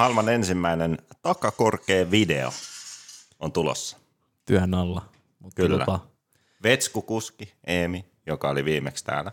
[0.00, 2.50] maailman ensimmäinen takakorkea video
[3.40, 3.96] on tulossa.
[4.46, 5.02] Työn alla.
[5.38, 5.84] Mutta Kyllä.
[5.84, 6.00] Tota,
[6.62, 9.32] Vetskukuski Eemi, joka oli viimeksi täällä.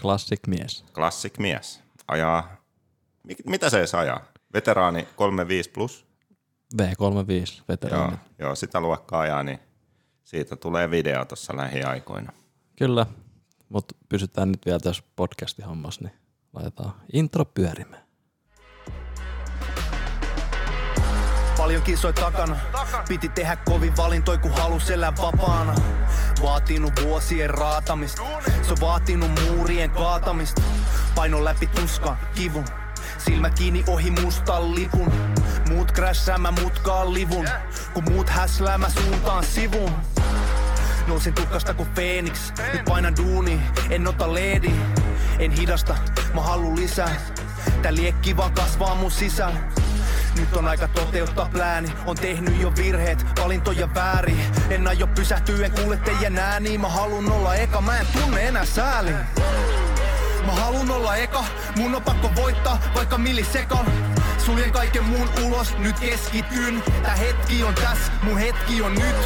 [0.00, 0.84] classic mies.
[0.94, 1.80] Classic mies.
[2.08, 2.56] Ajaa,
[3.22, 4.24] mi- mitä se edes ajaa?
[4.54, 6.06] Veteraani 35 plus?
[6.82, 8.16] V35 Joo, veteraani.
[8.38, 9.58] joo, sitä luokkaa ajaa, niin
[10.24, 12.32] siitä tulee video tuossa lähiaikoina.
[12.78, 13.06] Kyllä,
[13.68, 16.14] mutta pysytään nyt vielä tässä podcastin hommassa, niin
[16.52, 18.05] laitetaan intro pyörimään.
[21.66, 22.56] Paljon kisoi takana.
[23.08, 25.74] Piti tehdä kovin valintoi, kun halus elää vapaana.
[26.42, 28.22] Vaatinut vuosien raatamista.
[28.62, 30.62] Se on vaatinut muurien kaatamista.
[31.14, 32.64] Paino läpi tuskan, kivun.
[33.18, 35.12] Silmät kiinni ohi mustan lipun.
[35.68, 37.48] Muut krässäämä mutkaan livun.
[37.94, 39.92] Kun muut häsläämä suuntaan sivun.
[41.06, 44.70] Nousin tukkasta kuin Phoenix, nyt painan duuni, en ota leedi.
[45.38, 45.96] En hidasta,
[46.34, 47.16] mä haluun lisää.
[47.82, 49.85] Tää liekki vaan kasvaa mun sisällä.
[50.36, 54.40] Nyt on aika toteuttaa plääni, on tehnyt jo virheet, valintoja väärin.
[54.70, 58.64] En aio pysähtyä, en kuule teidän ääni, mä halun olla eka, mä en tunne enää
[58.64, 59.10] sääli.
[60.46, 61.44] Mä halun olla eka,
[61.76, 63.86] mun on pakko voittaa, vaikka millisekan.
[64.46, 66.82] Suljen kaiken muun ulos, nyt keskityn.
[67.02, 69.16] Tää hetki on tässä, mun hetki on nyt.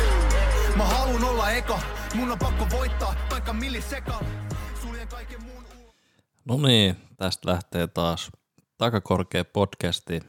[0.77, 1.81] Mä halun olla eka,
[2.15, 4.27] mun on pakko voittaa, vaikka millisekan.
[4.83, 5.95] Suljen kaiken muun ulos.
[6.45, 8.31] No niin, tästä lähtee taas
[8.79, 10.21] takakorkea podcasti.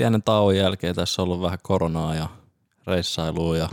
[0.00, 2.28] Pienen tauon jälkeen tässä on ollut vähän koronaa ja
[2.86, 3.68] reissailua ja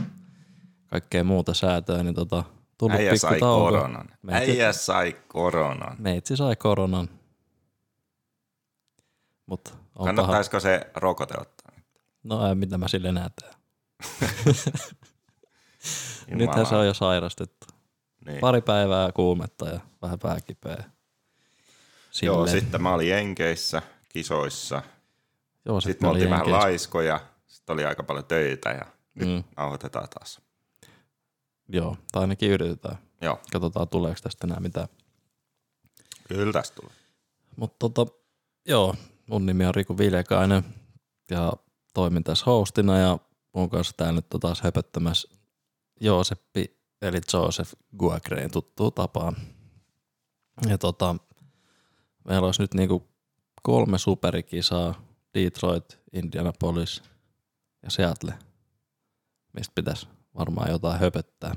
[0.86, 2.44] kaikkea muuta säätöä, niin tota,
[2.78, 3.64] tullut Äijä pikku sai tauko.
[3.64, 4.08] koronan.
[4.22, 5.96] Meitsi, Äijä sai koronan.
[5.98, 7.08] meitsi sai koronan.
[9.46, 10.06] Mut on paha.
[10.06, 11.72] Kannattaisiko se rokote ottaa?
[12.22, 13.08] No ei, mitä mä sille.
[13.08, 13.30] Jumala.
[16.38, 17.66] Nythän se on jo sairastettu.
[18.26, 18.40] Niin.
[18.40, 20.84] Pari päivää kuumetta ja vähän pääkipeä.
[22.22, 22.60] Joo, Silleen.
[22.60, 24.82] sitten mä olin Jenkeissä, kisoissa.
[25.68, 26.66] Joo, Sitten me oltiin vähän Jenkeissä.
[26.66, 27.20] laiskoja.
[27.46, 29.44] Sitten oli aika paljon töitä ja nyt Mm.
[29.56, 30.40] nauhoitetaan taas.
[31.68, 32.98] Joo, tai ainakin yritetään.
[33.20, 34.88] Joo, Katsotaan tuleeko tästä enää mitään.
[36.28, 36.94] kyllä tästä tulee.
[37.56, 38.12] Mutta tota,
[38.66, 38.94] joo,
[39.26, 40.64] mun nimi on Riku Viljakainen
[41.30, 41.52] ja
[41.94, 43.18] toimin tässä hostina ja
[43.54, 45.28] mun kanssa täällä nyt on taas höpöttämässä
[46.00, 49.36] Jooseppi eli Joseph Guagreen tuttuu tapaan.
[50.68, 51.16] Ja tota,
[52.28, 53.08] meillä olisi nyt niinku
[53.62, 54.94] kolme superikisaa,
[55.44, 57.02] Detroit, Indianapolis
[57.82, 58.34] ja Seattle,
[59.52, 61.54] mistä pitäisi varmaan jotain höpöttää.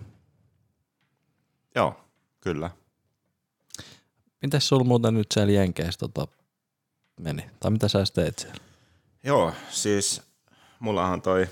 [1.75, 2.03] Joo,
[2.39, 2.71] kyllä.
[4.41, 6.27] Mites sulla muuten nyt siellä Jenkeissä tota
[7.19, 7.49] meni?
[7.59, 8.63] Tai mitä sä teit siellä?
[9.23, 10.21] Joo, siis
[10.79, 11.47] mullahan toi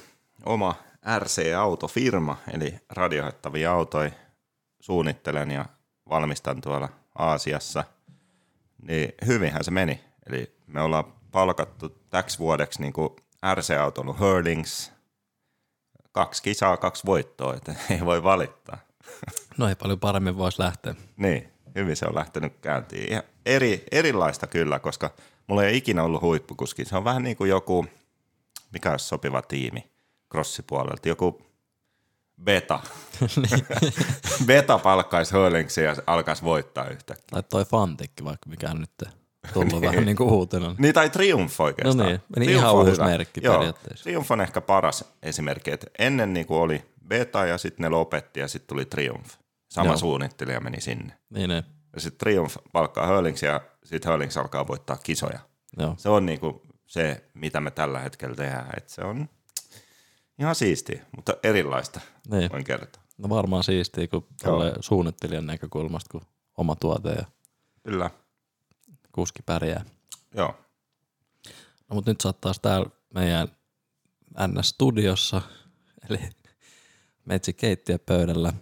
[0.46, 0.76] oma
[1.18, 4.12] RC-autofirma, eli radiohettavia autoja
[4.80, 5.66] suunnittelen ja
[6.10, 7.84] valmistan tuolla Aasiassa.
[8.82, 10.04] Niin hyvinhän se meni.
[10.28, 12.94] Eli me ollaan palkattu täksi vuodeksi niin
[13.54, 14.92] RC-autolun Hurlings.
[16.12, 18.78] Kaksi kisaa, kaksi voittoa, että ei voi valittaa.
[19.58, 20.96] No ei paljon paremmin voisi lähteä.
[21.18, 23.14] Niin, hyvin se on lähtenyt käyntiin.
[23.14, 25.12] Ja eri, erilaista kyllä, koska
[25.48, 26.86] mulla ei ikinä ollut huippukuski.
[26.86, 27.86] Se on vähän niin kuin joku,
[28.72, 29.92] mikä olisi sopiva tiimi
[30.32, 31.42] crossipuolelta, joku
[32.44, 32.80] beta.
[34.48, 37.16] beta palkkaisi Hurlingsin ja alkaisi voittaa yhtä.
[37.32, 39.19] Tai toi Fantikki vaikka, mikä nyt
[39.54, 40.76] tullut vähän niin kuin uutena.
[40.78, 41.98] Niin, tai Triumph oikeastaan.
[41.98, 43.06] No niin, meni Triumph ihan uusi hyvä.
[43.06, 44.04] merkki Joo, periaatteessa.
[44.04, 48.40] Triumph on ehkä paras esimerkki, että ennen niin kuin oli beta ja sitten ne lopetti
[48.40, 49.30] ja sitten tuli Triumph.
[49.70, 49.98] Sama Joo.
[49.98, 51.18] suunnittelija meni sinne.
[51.30, 51.64] Niin, niin.
[51.94, 55.40] Ja sitten Triumph palkkaa Hurlings ja sitten Hurlings alkaa voittaa kisoja.
[55.78, 55.94] Joo.
[55.98, 58.70] Se on niinku se, mitä me tällä hetkellä tehdään.
[58.78, 59.30] Et se on
[60.40, 62.00] ihan siistiä, mutta erilaista,
[62.32, 62.52] Niin.
[62.52, 63.04] voin kertoa.
[63.18, 66.22] No varmaan siistiä, kun tulee suunnittelijan näkökulmasta, kun
[66.58, 67.26] oma tuote ja
[67.84, 68.10] Kyllä,
[69.12, 69.86] kuski pärjää.
[70.36, 70.56] joo.
[71.90, 73.48] No mutta nyt sä oot taas täällä meidän
[74.48, 75.42] NS-studiossa,
[76.10, 76.20] eli
[77.26, 78.54] metsi keittiöpöydällä,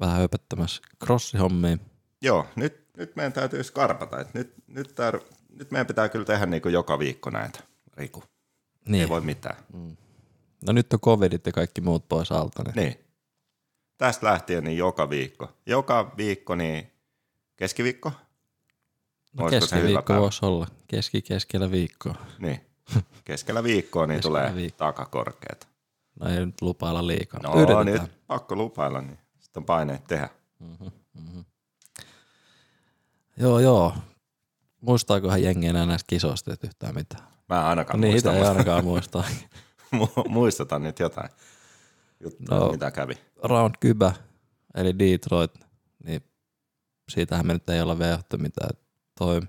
[0.00, 1.78] vähän höpöttämässä crossihommia.
[2.22, 4.20] Joo, nyt, nyt meidän täytyy skarpata.
[4.20, 7.60] Et nyt, nyt, tär, nyt meidän pitää kyllä tehdä niinku joka viikko näitä,
[7.96, 8.24] Riku.
[8.88, 9.02] Niin.
[9.02, 9.56] Ei voi mitään.
[10.66, 13.04] No nyt on covidit ja kaikki muut pois alta, niin, Niin.
[13.98, 15.52] Tästä lähtien niin joka viikko.
[15.66, 16.92] Joka viikko niin
[17.56, 18.12] keskiviikko.
[19.34, 22.14] No keskiviikko voisi olla, keski keskellä viikkoa.
[22.38, 22.60] Niin.
[23.24, 24.86] Keskellä viikkoa niin Keskellä tulee viikkoa.
[24.86, 25.68] takakorkeat.
[26.20, 27.40] No ei nyt lupailla liikaa.
[27.42, 27.86] No Yritetään.
[27.86, 30.28] nyt pakko lupailla, niin sitten on paineet tehdä.
[33.36, 33.94] Joo, joo.
[34.80, 37.22] Muistaakohan jengi enää näistä kisoista et yhtään mitään?
[37.48, 39.24] Mä en ainakaan Niitä muista, ei mutta ainakaan muista.
[39.96, 41.30] mu- muistutan nyt jotain
[42.20, 42.72] juttua, No.
[42.72, 43.14] mitä kävi.
[43.42, 44.12] Round Kybä,
[44.74, 45.54] eli Detroit,
[46.04, 46.22] niin
[47.08, 48.70] siitähän me nyt ei olla vielä mitään.
[49.18, 49.40] Toi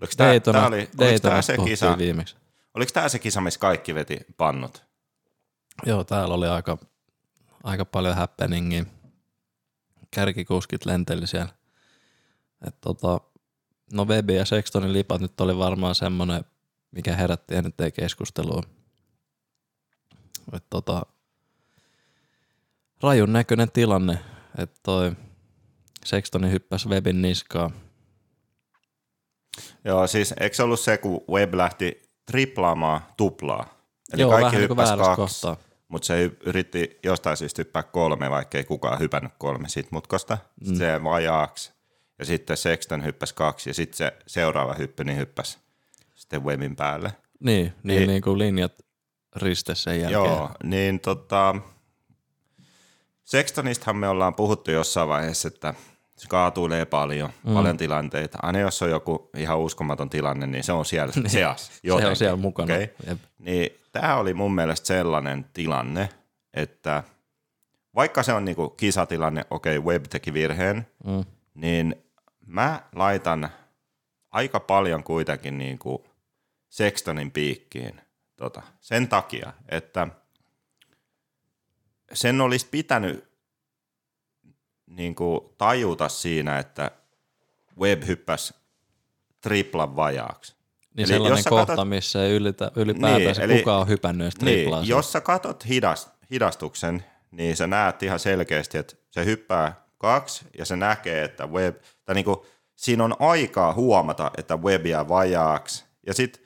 [0.00, 2.36] Oliko tämä, Daytona, tämä, oli, oliko Daytona tämä se kisa, viimeksi.
[2.74, 4.84] oliko tämä se kisa, missä kaikki veti pannut?
[5.86, 6.78] Joo, täällä oli aika,
[7.64, 8.84] aika paljon happeningia.
[10.10, 11.52] Kärkikuskit lenteli siellä.
[12.66, 13.20] Et tota,
[13.92, 16.44] no Webi ja Sextonin lipat nyt oli varmaan semmonen,
[16.90, 18.62] mikä herätti eniten keskustelua.
[20.52, 21.02] Et tota,
[23.02, 24.18] rajun näköinen tilanne,
[24.58, 25.12] että toi
[26.04, 27.70] Sextoni hyppäsi Webin niskaa.
[29.84, 33.74] Joo, siis eikö se ollut se, kun Web lähti triplaamaan tuplaa?
[34.12, 35.56] Eli Joo, kaikki niin hyppäsi kaksi, kohtaa.
[35.88, 40.38] mutta se yritti jostain syystä hyppää kolme, vaikka ei kukaan hypännyt kolme siitä mutkosta.
[40.58, 41.72] Sitten se vajaaksi.
[42.18, 45.58] Ja sitten Sexton hyppäsi kaksi ja sitten se seuraava hyppy niin hyppäsi
[46.14, 47.12] sitten Webin päälle.
[47.40, 47.96] Niin, niin, Niin.
[47.98, 48.72] niin, niin kuin linjat
[49.36, 50.12] riste sen jälkeen.
[50.24, 51.54] Joo, niin tota,
[53.24, 55.74] Sextonistahan me ollaan puhuttu jossain vaiheessa, että
[56.20, 57.54] se kaatuilee paljon, mm.
[57.54, 58.38] paljon tilanteita.
[58.42, 61.72] Aina jos on joku ihan uskomaton tilanne, niin se on siellä seassa.
[61.72, 62.74] Se on siellä mukana.
[62.74, 62.88] Okay.
[63.06, 63.18] Jep.
[63.38, 66.08] Niin tämä oli mun mielestä sellainen tilanne,
[66.54, 67.02] että
[67.94, 71.24] vaikka se on niinku kisatilanne, okei, okay, Web teki virheen, Mm.
[71.54, 71.94] niin
[72.46, 73.48] mä laitan
[74.30, 76.06] aika paljon kuitenkin niinku
[76.68, 78.00] Sextonin piikkiin
[78.36, 80.08] tota, sen takia, että
[82.12, 83.29] sen olisi pitänyt
[84.90, 86.90] niinku tajuta siinä, että
[87.80, 88.54] Web hyppäsi
[89.40, 90.54] triplan vajaaksi.
[90.96, 94.24] Niin Eli sellainen kohta, katot- missä ei ylitä, ylipäätänsä Niin, niin, eli- kukaan on hypännyt
[94.24, 94.40] edes.
[94.42, 100.44] Niin, jos sä katot hidas, hidastuksen, niin sä näet ihan selkeästi, että se hyppää kaksi
[100.58, 102.46] ja se näkee, että web, tai niinku,
[102.76, 105.84] siinä on aikaa huomata, että web jää vajaaksi.
[106.06, 106.42] Ja sitten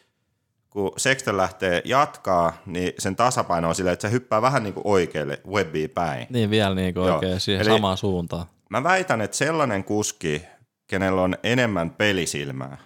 [0.75, 4.87] kun Sexton lähtee jatkaa, niin sen tasapaino on silleen, että se hyppää vähän niin kuin
[4.87, 6.27] oikealle webiin päin.
[6.31, 8.47] Niin vielä niin kuin oikein siihen Eli- samaan suuntaan.
[8.71, 10.43] Mä väitän, että sellainen kuski,
[10.87, 12.79] kenellä on enemmän pelisilmää,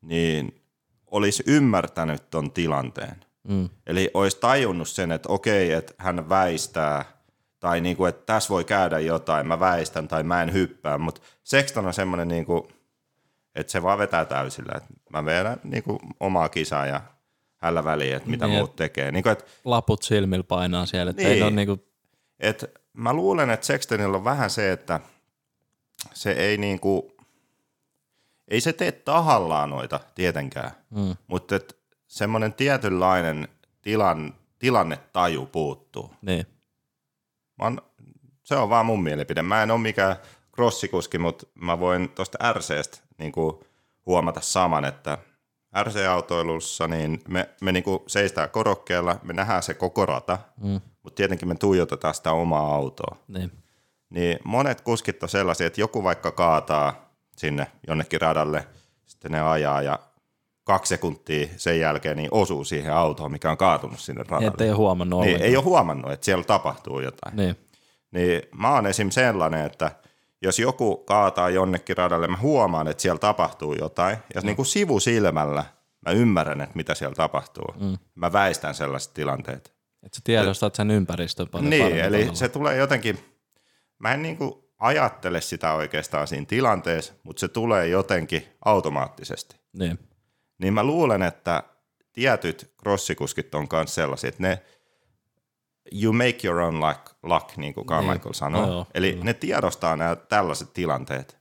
[0.00, 0.62] niin
[1.10, 3.24] olisi ymmärtänyt ton tilanteen.
[3.48, 3.68] Mm.
[3.86, 7.04] Eli olisi tajunnut sen, että okei, että hän väistää,
[7.60, 11.86] tai niinku, että tässä voi käydä jotain, mä väistän tai mä en hyppää, mutta Sexton
[11.86, 12.68] on semmoinen, niinku,
[13.54, 17.00] että se vaan vetää täysillä, että mä vedän niinku, omaa kisaa ja
[17.62, 19.12] hällä väliä, että mitä Niin, muut tekee.
[19.12, 21.32] Niinku, että Laput silmillä painaa siellä, että Niin.
[21.32, 21.84] ei ole niin kuin,
[22.40, 25.00] et mä luulen, että Sextonilla on vähän se, että
[26.12, 27.16] se ei niinku,
[28.48, 31.16] ei se tee tahallaan noita tietenkään, mm.
[31.26, 31.76] mutta et
[32.06, 33.48] semmoinen tietynlainen
[33.82, 36.10] tilan, tilannetaju puuttuu.
[36.22, 36.46] niin.
[37.58, 37.82] Mä oon,
[38.42, 39.42] se on vaan mun mielipide.
[39.42, 40.16] Mä en ole mikään
[40.54, 43.64] crossikuski, mutta mä voin tuosta RCstä niinku
[44.06, 45.18] huomata saman, että
[45.82, 50.80] RC-autoilussa niin me, me niinku seistään korokkeella, me nähdään se koko rata, Mm.
[51.02, 53.16] mutta tietenkin me tuijotetaan sitä omaa autoa.
[53.28, 53.52] niin.
[54.10, 58.66] Niin monet kuskit on sellaisia, että joku vaikka kaataa sinne jonnekin radalle,
[59.06, 59.98] sitten ne ajaa ja
[60.64, 64.46] kaksi sekuntia sen jälkeen niin osuu siihen autoon, mikä on kaatunut sinne radalle.
[64.46, 65.48] Että ei ole huomannut niin, ollenkaan.
[65.50, 67.36] ei ole huomannut, että siellä tapahtuu jotain.
[67.36, 67.56] Niin.
[68.10, 69.10] Niin mä oon esim.
[69.10, 69.90] sellainen, että
[70.42, 74.46] jos joku kaataa jonnekin radalle, mä huomaan, että siellä tapahtuu jotain, ja Mm.
[74.46, 75.64] niin kuin sivusilmällä
[76.06, 77.74] mä ymmärrän, että mitä siellä tapahtuu.
[77.80, 77.98] Mm.
[78.14, 79.74] Mä väistän sellaiset tilanteet.
[80.02, 82.34] Että sä tiedostat sen ympäristön paljon Niin, eli tavalla.
[82.34, 83.18] se tulee jotenkin,
[83.98, 89.56] mä en niin kuin ajattele sitä oikeastaan siinä tilanteessa, mutta se tulee jotenkin automaattisesti.
[89.72, 89.98] Niin.
[90.58, 91.62] Niin mä luulen, että
[92.12, 94.62] tietyt crossikuskit on myös sellaisia, että ne
[96.02, 98.34] you make your own luck, luck niin kuin Carmichael Niin.
[98.34, 98.66] sanoo.
[98.66, 99.24] No joo, Eli kyllä.
[99.24, 101.38] ne tiedostaa nämä tällaiset tilanteet.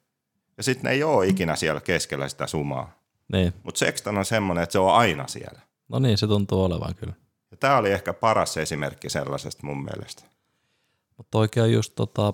[0.57, 2.91] Ja sitten ne ei ole ikinä siellä keskellä sitä sumaa.
[3.33, 3.53] niin.
[3.63, 5.59] Mutta Sexton on semmoinen, että se on aina siellä.
[5.87, 7.13] No niin, se tuntuu olevan kyllä.
[7.51, 10.23] Ja tämä oli ehkä paras esimerkki sellaisesta mun mielestä.
[11.17, 12.33] Mutta oikein just tota,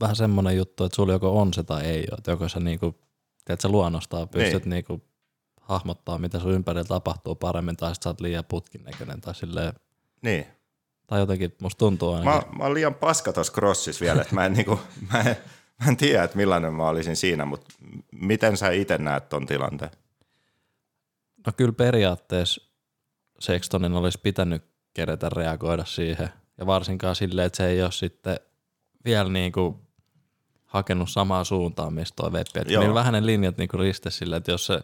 [0.00, 2.18] vähän semmoinen juttu, että sulla joko on se tai ei ole.
[2.18, 2.98] Että joko sä niinku,
[3.44, 4.70] tiedät, sä luonnostaan pystyt Niin.
[4.70, 5.02] niinku
[5.60, 9.72] hahmottaa, mitä sun ympärillä tapahtuu paremmin, tai sit sä oot liian putkin näköinen, tai silleen,
[10.22, 10.46] Niin.
[11.10, 12.50] Tai jotenkin musta tuntuu ainakin.
[12.50, 14.80] Mä, mä oon liian paska tuossa crossissa vielä, että mä en, niinku,
[15.12, 15.36] mä, en,
[15.80, 17.74] mä en tiedä, että millainen mä olisin siinä, mutta
[18.12, 19.90] miten sä itse näet ton tilanteen?
[21.46, 22.70] No kyllä periaatteessa
[23.40, 24.64] Sextonin olisi pitänyt
[24.94, 26.28] kerätä reagoida siihen.
[26.58, 28.40] Ja varsinkaan silleen, että se ei ole sitten
[29.04, 29.80] vielä niinku
[30.64, 32.60] hakenut samaa suuntaan, mistä toi veppi.
[32.78, 34.80] Niillä vähän ne linjat niinku riste silleen, että jos se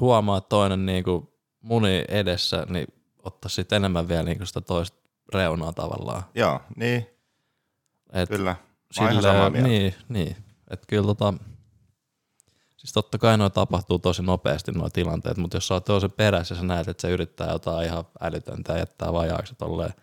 [0.00, 2.86] huomaa, että toinen niinku muni edessä, niin
[3.22, 4.99] ottaisi sitten enemmän vielä niinku sitä toista
[5.34, 6.22] reunaa tavallaan.
[6.34, 7.06] Joo, niin,
[8.12, 8.56] Et kyllä.
[9.00, 9.68] Mä mieltä.
[9.68, 10.36] niin, niin.
[10.70, 11.34] Että kyllä tota,
[12.76, 16.54] siis totta kai noin tapahtuu tosi nopeasti nuo tilanteet, mutta jos sä oot toisen perässä
[16.54, 19.94] ja sä näet, että se yrittää jotain ihan älytöntä ja jättää vajaaksi tolleen,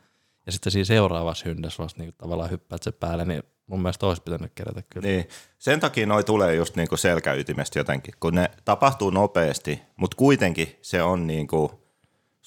[0.46, 4.22] ja sitten siinä seuraavassa hyndässä vasta niin tavallaan hyppäät se päälle, niin mun mielestä olisi
[4.22, 5.08] pitänyt kerätä kyllä.
[5.08, 5.30] Niin.
[5.60, 11.04] Sen takia noi tulee just niinku selkäytimestä jotenkin, kun ne tapahtuu nopeasti, mutta kuitenkin se
[11.04, 11.87] on niinku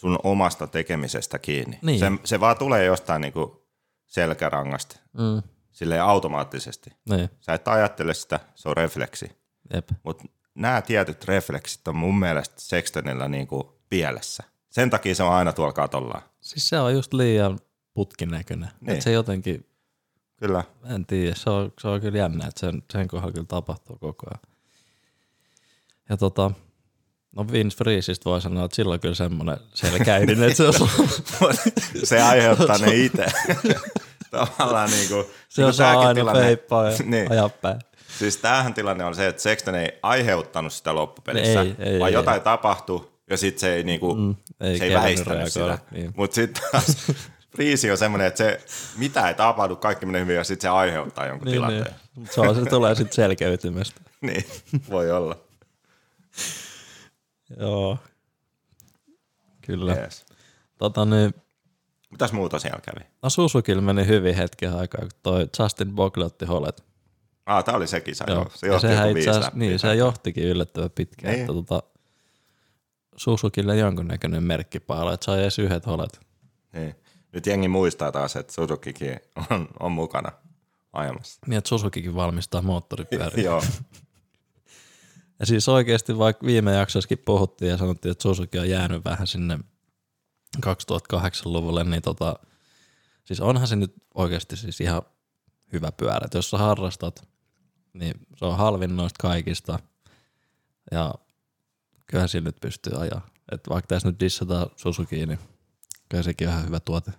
[0.00, 1.78] sun omasta tekemisestä kiinni.
[1.82, 1.98] Niin.
[1.98, 3.66] Se, se vaan tulee jostain niinku
[4.06, 5.42] selkärangasta, Mm,
[5.72, 6.90] silleen automaattisesti.
[7.10, 9.30] niin, Sä et ajattele sitä, se on refleksi.
[10.02, 14.42] Mutta nämä tietyt refleksit on mun mielestä Sextonilla niinku pielessä.
[14.70, 16.22] Sen takia se on aina tuolla katolla.
[16.40, 17.58] Siis se on just liian
[17.94, 18.68] putkin näköinen.
[18.80, 18.86] Niin.
[18.92, 19.02] Niin.
[19.02, 19.66] se jotenkin,
[20.36, 20.64] Kyllä.
[20.84, 24.26] en tiedä, se on, se on kyllä jännä, että sen, sen kohdalla kyllä tapahtuu koko
[24.30, 24.40] ajan.
[26.08, 26.50] Ja tota,
[27.36, 30.74] no Vince Freesista voi sanoa, että sillä on kyllä semmoinen selkäinen, että se on,
[32.04, 33.26] se aiheuttaa ne itse.
[34.30, 35.14] Tavallaan niinku,
[35.48, 37.32] se niinku on saa tääkin aina tilanne- feippaa ja niin.
[37.32, 37.78] ajaa päin.
[38.18, 42.14] Siis tämähän tilanne on se, että Sexton ei aiheuttanut sitä loppupelissä, Ei, ei, vaan ei,
[42.14, 45.78] jotain tapahtui ja sitten se ei, niinku, Mm, ei se ei väistänyt sitä.
[45.90, 46.12] niin.
[46.16, 46.96] Mutta sitten taas
[47.56, 48.60] Friisi on semmoinen, että se
[48.96, 51.68] mitä ei tapahdu, kaikki menee hyvin ja sitten se aiheuttaa jonkun Niin, niin.
[51.68, 51.96] tilanteen.
[52.14, 54.00] Mut Se, on, se tulee sitten selkeytymästä.
[54.20, 54.44] Niin,
[54.90, 55.36] voi olla.
[57.58, 57.98] Joo.
[59.60, 59.94] Kyllä.
[59.94, 60.26] Yes.
[60.78, 61.34] Tota niin,
[62.10, 63.06] Mitäs muuta siellä kävi?
[63.22, 66.84] no Susukilla meni hyvin hetken aikaa, kun toi Justin Bogle otti holet.
[67.46, 68.50] Ah, tää oli sekin, se, Joo.
[68.54, 71.40] se ja johti sehän joku itse asiassa, niin, se johtikin yllättävän pitkään, Niin.
[71.40, 71.82] että tota,
[73.16, 76.20] Susukille jonkunnäköinen merkkipaala, että sai edes yhdet holet.
[76.72, 76.94] Niin.
[77.32, 80.32] Nyt jengi muistaa taas, että Suzukikin on, on mukana
[80.92, 81.40] ajamassa.
[81.46, 83.44] Niin, että Suzukikin valmistaa moottoripyöriä.
[83.50, 83.62] Joo,
[85.40, 89.58] Ja siis oikeasti vaikka viime jaksossakin puhuttiin ja sanottiin, että Suzuki on jäänyt vähän sinne
[90.66, 92.36] 2008-luvulle, niin tota,
[93.24, 95.02] siis onhan se nyt oikeasti siis ihan
[95.72, 96.20] hyvä pyörä.
[96.24, 97.28] Et jos sä harrastat,
[97.92, 99.78] niin se on halvin noista kaikista.
[100.90, 101.14] Ja
[102.06, 103.26] kyllähän sillä nyt pystyy ajaa.
[103.52, 105.38] Et vaikka tässä nyt dissataan Suzukiin, niin
[106.08, 107.12] kyllä sekin on ihan hyvä tuote.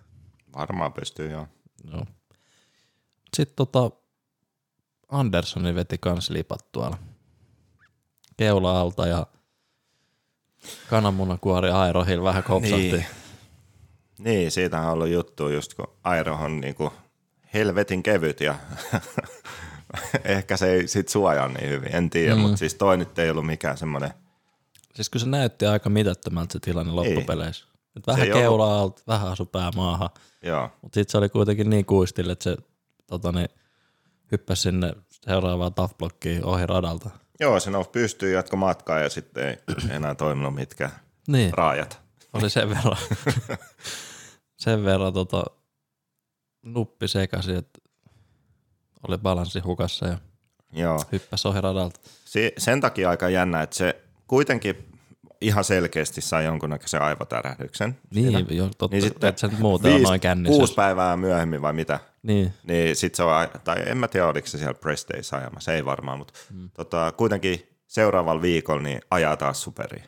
[0.56, 1.48] varmaan pystyy joo.
[1.92, 2.06] Joo.
[3.36, 3.90] Sitten tota,
[5.08, 6.98] Anderssoni veti kans lipat tuolla
[8.42, 9.26] keula alta ja
[10.90, 12.76] kananmunakuori Aerohil vähän kopsatti.
[12.76, 13.06] Niin.
[14.18, 14.50] Niin.
[14.50, 16.92] Siitähän on ollut juttu just kun Aero on niinku
[17.54, 18.54] helvetin kevyt ja
[20.24, 22.40] ehkä se ei sit suojaa niin hyvin, en tiedä, mm.
[22.40, 24.10] mutta siis toi nyt ei ollut mikään semmoinen,
[24.94, 27.66] Siis kun se näytti aika mitättömältä se tilanne loppupeleissä.
[27.96, 30.10] Et vähän ei ollut- keula alta, vähän asu pää maahan,
[30.82, 32.56] mutta sitten se oli kuitenkin niin kuistille, että se
[33.06, 33.48] tota, niin,
[34.32, 37.10] hyppäsi sinne seuraavaan tafblokkiin ohi radalta.
[37.42, 39.56] Joo se nousi pystyyn, jatko matkaa ja sitten ei
[39.96, 40.90] enää toiminut mitkään
[41.28, 41.54] Niin.
[41.54, 42.00] raajat.
[42.32, 42.96] oli sen verran,
[44.64, 45.44] sen verran tota,
[46.62, 47.78] nuppi sekaisin, että
[49.08, 50.18] oli balanssi hukassa ja
[50.72, 52.00] Joo, hyppäsi ohi radalta.
[52.24, 54.88] si- sen takia aika jännä, että se kuitenkin
[55.40, 57.98] ihan selkeästi sai jonkunnäköisen aivotärähdyksen.
[58.14, 58.46] Niin, siinä.
[58.50, 60.56] jo, totta, Niin sitten että se nyt muuten on noin kännissä.
[60.58, 64.26] kuusi päivää myöhemmin vai mitä, Niin, niin sit se on, ai- tai en mä tiedä
[64.26, 66.70] oliko se siellä press days ajamassa, ei varmaan, mutta mm.
[66.74, 70.04] tota, kuitenkin seuraavalla viikolla niin ajaa taas superiin.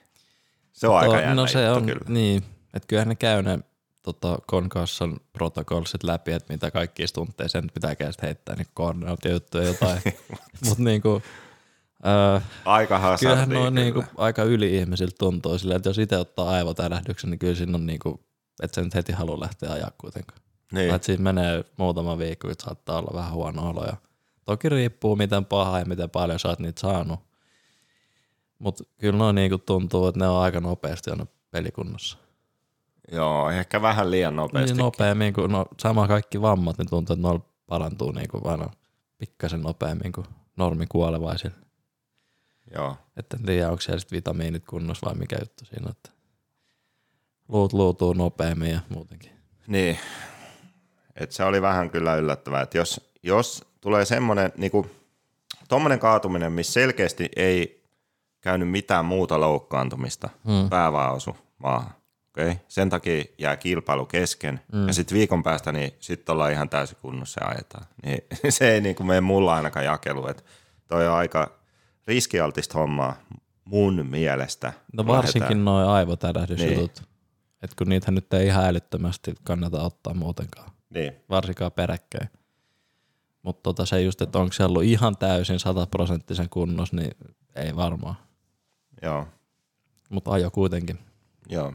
[0.73, 2.05] Se on aika To- jännä no se juttu on, kyllä.
[2.09, 2.43] niin,
[2.75, 3.59] että kyllähän ne käy ne
[4.03, 10.01] tota, Concussion protokollsit läpi, että mitä kaikki tunteja sen pitää kästä heittää, niin koordinaatiojuttuja jotain.
[10.69, 11.23] Mutta niinku,
[12.07, 13.81] öö, Aika kyllähän ne on kyllä.
[13.81, 18.21] niinku aika yli-ihmisiltä tuntuu silleen, että jos itse ottaa aivotärähdyksen, niin kyllä siinä on niinku,
[18.63, 20.41] että se nyt heti halua lähteä ajaa kuitenkaan.
[20.75, 20.95] Niin.
[20.95, 23.85] Että siinä menee muutama viikko, että saattaa olla vähän huono olo.
[23.85, 23.97] Ja
[24.45, 27.21] toki riippuu, miten paha ja miten paljon sä oot niitä saanut.
[28.59, 32.19] Mutta kyllä noin niinku tuntuu, että ne on aika nopeasti aina pelikunnossa.
[33.13, 34.73] Joo, ehkä vähän liian nopeasti.
[34.73, 38.71] Niin nopeammin kuin, no sama kaikki vammat, niin tuntuu, että noilla parantuu niinku aina
[39.19, 40.27] pikkasen nopeammin kuin
[40.57, 41.57] normi kuolevaisilla.
[42.75, 42.97] Joo.
[43.17, 46.11] Että en tiedä, onko siellä sit vitamiinit kunnossa vai mikä juttu siinä, että
[47.49, 49.33] luut luutuu nopeammin ja muutenkin.
[49.67, 49.99] Niin.
[51.17, 54.87] Et se oli vähän kyllä yllättävää, että jos, jos tulee semmoinen, niinku,
[55.69, 57.85] tommonen kaatuminen, missä selkeästi ei
[58.41, 60.71] käynyt mitään muuta loukkaantumista, mm.
[60.71, 61.95] pää vaan osu maahan.
[62.31, 62.55] Okay?
[62.69, 64.87] Sen takia jää kilpailu kesken, mm.
[64.87, 67.87] ja sitten viikon päästä niin sit ollaan ihan täysin kunnossa ja ajetaan.
[68.05, 70.43] Niin, se ei niinku mene mulla ainakaan jakelu, että
[70.87, 71.51] toi on aika
[72.07, 73.17] riskialtista hommaa
[73.65, 74.73] mun mielestä.
[74.93, 76.77] No varsinkin noin aivotärähdysjutut.
[76.77, 77.09] Niin.
[77.63, 81.13] Että kun niitä nyt ei ihan älyttömästi kannata ottaa muutenkaan, Niin.
[81.31, 82.31] varsinkaan peräkkäin.
[83.43, 87.11] Mutta tota se just, että onko se ollut ihan täysin sataprosenttisen kunnos, niin
[87.57, 88.15] ei varmaan.
[89.03, 89.27] Joo,
[90.11, 90.99] Mutta ajo kuitenkin.
[91.49, 91.73] joo.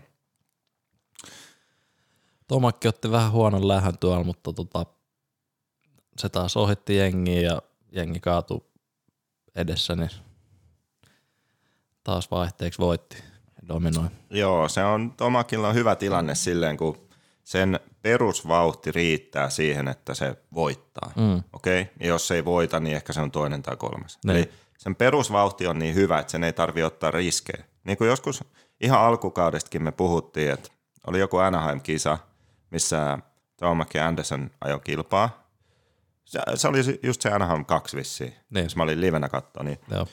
[2.47, 4.85] Tomakki otti vähän huonon lähön tuolla, mutta tota,
[6.17, 7.61] se taas ohitti jengiä ja
[7.91, 8.61] jengi kaatui
[9.55, 10.09] edessä, niin
[12.03, 13.17] taas vaihteeksi voitti
[13.61, 14.09] ja dominoi.
[14.29, 17.08] Joo, se on Tomakilla on hyvä tilanne silleen, kun
[17.49, 21.11] sen perusvauhti riittää siihen, että se voittaa.
[21.15, 21.43] Mm.
[21.53, 21.81] Okei?
[21.81, 21.93] Okay?
[21.99, 24.19] Ja jos se ei voita, niin ehkä se on toinen tai kolmas.
[24.25, 24.37] Niin.
[24.37, 27.63] Eli sen perusvauhti on niin hyvä, että sen ei tarvi ottaa riskejä.
[27.83, 28.43] Niin kuin joskus
[28.81, 30.69] ihan alkukaudestakin me puhuttiin, että
[31.07, 32.17] oli joku Anaheim-kisa,
[32.71, 33.17] missä
[33.93, 35.49] ja Anderson ajoi kilpaa.
[36.25, 38.63] Se, se oli just se Anaheim 2 vissiin, Niin.
[38.63, 40.07] jos mä olin livenä katsoa, niin Joo.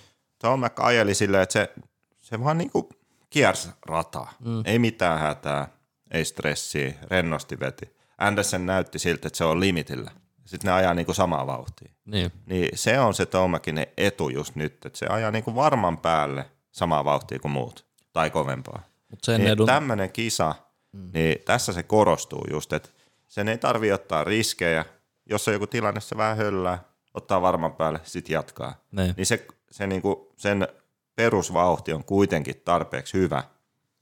[0.76, 1.72] Ajeli silleen, että se,
[2.18, 2.88] se vaan niinku
[3.30, 4.32] kiersi rataa.
[4.44, 4.62] Mm.
[4.64, 5.75] Ei mitään hätää,
[6.10, 7.96] ei stressiä, rennosti veti.
[8.18, 10.10] Anderson näytti siltä, että se on limitillä.
[10.44, 11.92] Sitten ne ajaa niinku samaa vauhtia.
[12.04, 12.32] Niin.
[12.46, 17.04] Niin se on se Tomacin etu just nyt, että se ajaa niinku varman päälle samaa
[17.04, 18.82] vauhtia kuin muut, tai kovempaa.
[19.08, 20.54] Mut sen Niin edun, tämmöinen kisa,
[20.92, 21.10] mm.
[21.12, 22.88] niin tässä se korostuu just, että
[23.28, 24.84] sen ei tarvi ottaa riskejä.
[25.30, 26.84] Jos on joku tilanne, se vähän höllää,
[27.14, 28.84] ottaa varman päälle, sitten jatkaa.
[28.92, 29.14] Niin.
[29.16, 30.68] Niin se, se niinku, sen
[31.14, 33.44] perusvauhti on kuitenkin tarpeeksi hyvä,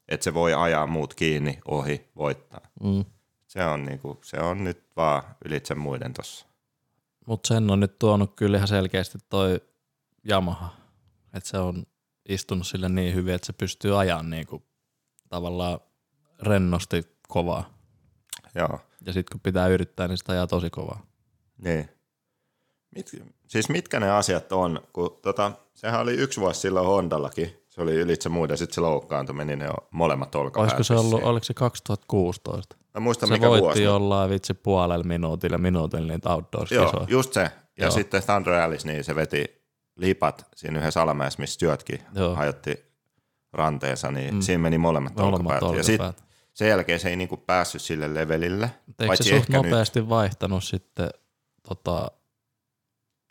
[0.08, 2.60] että se voi ajaa muut kiinni, ohi, voittaa.
[2.82, 3.04] mm.
[3.46, 6.46] Se on, niinku, se on nyt vaan ylitse muiden tossa.
[7.26, 9.60] Mutta sen on nyt tuonut kyllä ihan selkeästi toi
[10.28, 10.76] Yamaha.
[11.34, 11.86] Että se on
[12.28, 14.62] istunut sille niin hyvin, että se pystyy ajamaan niinku
[15.28, 15.80] tavallaan
[16.42, 17.74] rennosti kovaa.
[18.54, 18.80] Joo.
[19.06, 21.06] Ja sitten kun pitää yrittää, niin sitä ajaa tosi kovaa.
[21.58, 21.88] Niin.
[22.96, 23.10] Mit,
[23.46, 27.94] siis mitkä ne asiat on, kun tota, sehän oli yksi vuosi silloin Hondallakin, se oli
[27.94, 30.62] ylitse muiden, sitten se loukkaantui, meni ne molemmat olkapäät.
[30.62, 32.76] Olisiko se ollut, oliko se 2016?
[32.94, 33.82] Mä muistan Se mikä voitti vuosi.
[33.82, 37.06] jollain vitsi puolella minuutilla minuutilla niitä Joo, outdoors-kisoja.
[37.08, 37.40] just se.
[37.40, 37.50] Ja
[37.84, 37.90] Joo.
[37.90, 39.44] sitten Sandro Alice, niin se veti
[39.96, 42.34] lipat siinä yhdessä alamäessä, missä Stuartkin Joo.
[42.34, 42.84] hajotti
[43.52, 44.40] ranteensa, niin mm.
[44.40, 45.76] siinä meni molemmat, Molemmat olkapäät.
[45.76, 46.28] Ja sitten olkapäät.
[46.52, 48.70] sen jälkeen se ei niinku päässyt sille levelille.
[49.00, 49.62] Eikö se suht ehkä nyt.
[49.64, 51.10] nopeasti vaihtanut sitten
[51.68, 52.10] tota,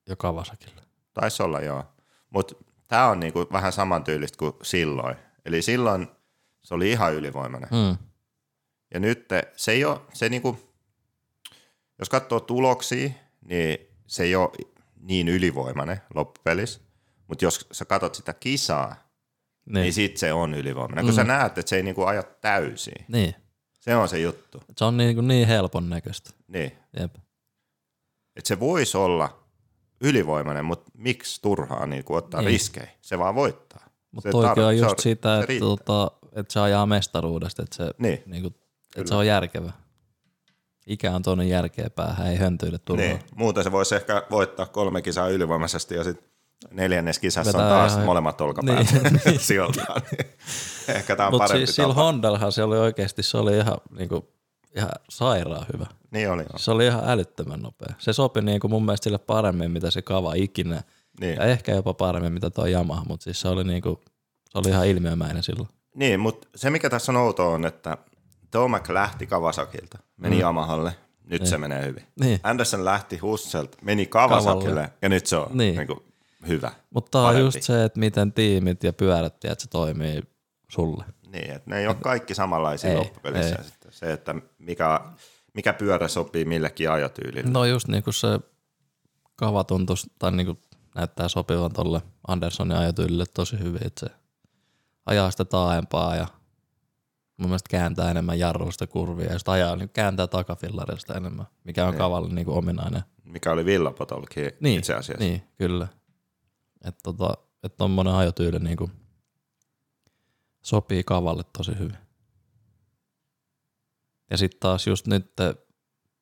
[0.09, 0.81] jo Kawasakille?
[1.13, 1.83] Taisi olla, joo.
[2.29, 2.55] Mutta
[2.93, 5.15] tämä on niinku vähän samantyylistä kuin silloin.
[5.45, 6.07] Eli silloin
[6.63, 7.69] se oli ihan ylivoimainen.
[7.71, 7.97] Mm.
[8.93, 10.59] Ja nyt se ei ole, se niinku,
[11.99, 13.09] jos katsoo tuloksia,
[13.45, 13.77] niin
[14.07, 14.49] se ei ole
[14.99, 16.81] niin ylivoimainen loppupelissä.
[17.27, 18.95] Mutta jos sä katsot sitä kisaa,
[19.65, 19.93] niin, Niin.
[19.93, 21.05] sit se on ylivoimainen.
[21.05, 21.15] Kun Mm.
[21.15, 23.05] sä näet, että se ei niinku aja täysin.
[23.07, 23.35] niin.
[23.79, 24.57] Se on se juttu.
[24.69, 26.29] Et Se on niin, niin helpon näköistä.
[26.47, 26.71] Niin.
[26.99, 27.15] Jep.
[28.35, 29.42] Että se voisi olla
[30.03, 32.45] ylivoimainen, mutta miksi turhaa niinku ottaa Niin.
[32.47, 32.53] niin.
[32.53, 32.87] riskejä?
[33.01, 33.85] Se vaan voittaa.
[34.11, 36.85] Mutta Se toikin tar- on se just on- sitä, se että, tota, että se ajaa
[36.85, 38.23] mestaruudesta, että se, Niin.
[38.25, 38.55] niin kuin,
[38.95, 39.71] että se on järkevä.
[40.87, 43.07] Ikä on tuonne järkeä päähän, ei höntyille turhaa.
[43.07, 43.19] Niin.
[43.35, 46.29] Muuten se voisi ehkä voittaa kolme kisaa ylivoimaisesti ja sitten
[46.71, 49.03] neljännes kisassa Vetää on taas ihan- molemmat olkapäät Niin.
[49.25, 49.39] niin.
[49.49, 50.01] sijoiltaan.
[50.87, 52.03] ehkä tämä on Mutta parempi siis sillä tapa.
[52.03, 54.21] Hondallahan se oli oikeasti, se oli ihan, niin kuin,
[54.75, 55.85] ihan sairaan hyvä.
[56.13, 56.57] Niin oli, joo.
[56.57, 57.93] Se oli ihan älyttömän nopea.
[57.97, 60.83] Se sopi niin kuin mun mielestä sille paremmin, mitä se kava ikinä.
[61.19, 61.35] Niin.
[61.35, 63.97] Ja ehkä jopa paremmin, mitä tuo Yamaha, mutta siis se oli, niin kuin,
[64.49, 65.69] se oli ihan ilmiömäinen silloin.
[65.95, 67.97] Niin, mutta se mikä tässä on outoa on, että
[68.51, 70.41] Tomac lähti Kawasakilta, meni mm.
[70.41, 70.95] Yamahalle,
[71.25, 71.49] nyt niin.
[71.49, 72.03] se menee hyvin.
[72.19, 72.39] Niin.
[72.43, 74.93] Anderson lähti Husselt, meni Kawasakille Kavalle.
[75.01, 75.75] ja nyt se on Niin.
[75.75, 75.87] niin.
[75.87, 75.99] Kuin,
[76.47, 76.71] hyvä.
[76.89, 80.21] Mutta tää on just se, että miten tiimit ja pyörät, että se toimii
[80.67, 81.05] sulle.
[81.27, 83.55] Niin, että ne ei ole kaikki samanlaisia Ei, loppupelissä.
[83.55, 83.63] ei.
[83.63, 83.91] Sitten.
[83.93, 85.01] Se, että mikä,
[85.53, 87.49] mikä pyörä sopii millekin ajotyylille.
[87.51, 88.27] No just niin kuin se
[89.35, 90.61] kava tuntuisi, tai niin kuin
[90.95, 94.15] näyttää sopivan tolle Andersonin ajotyylille tosi hyvin, että se
[95.05, 96.27] ajaa sitä taaempaa ja
[97.37, 101.91] mun mielestä kääntää enemmän jarruista kurvia ja sitten ajaa, niin kääntää takafillarista enemmän, mikä on
[101.91, 101.97] Niin.
[101.97, 103.01] kavalle niin kuin ominainen.
[103.23, 105.23] Mikä oli Villapotolkin Niin, itse asiassa.
[105.23, 105.87] Niin, kyllä.
[106.85, 108.91] Että tota, et tommonen ajotyyli niin kuin
[110.61, 111.97] sopii kavalle tosi hyvin.
[114.33, 115.33] Ja sitten taas just nyt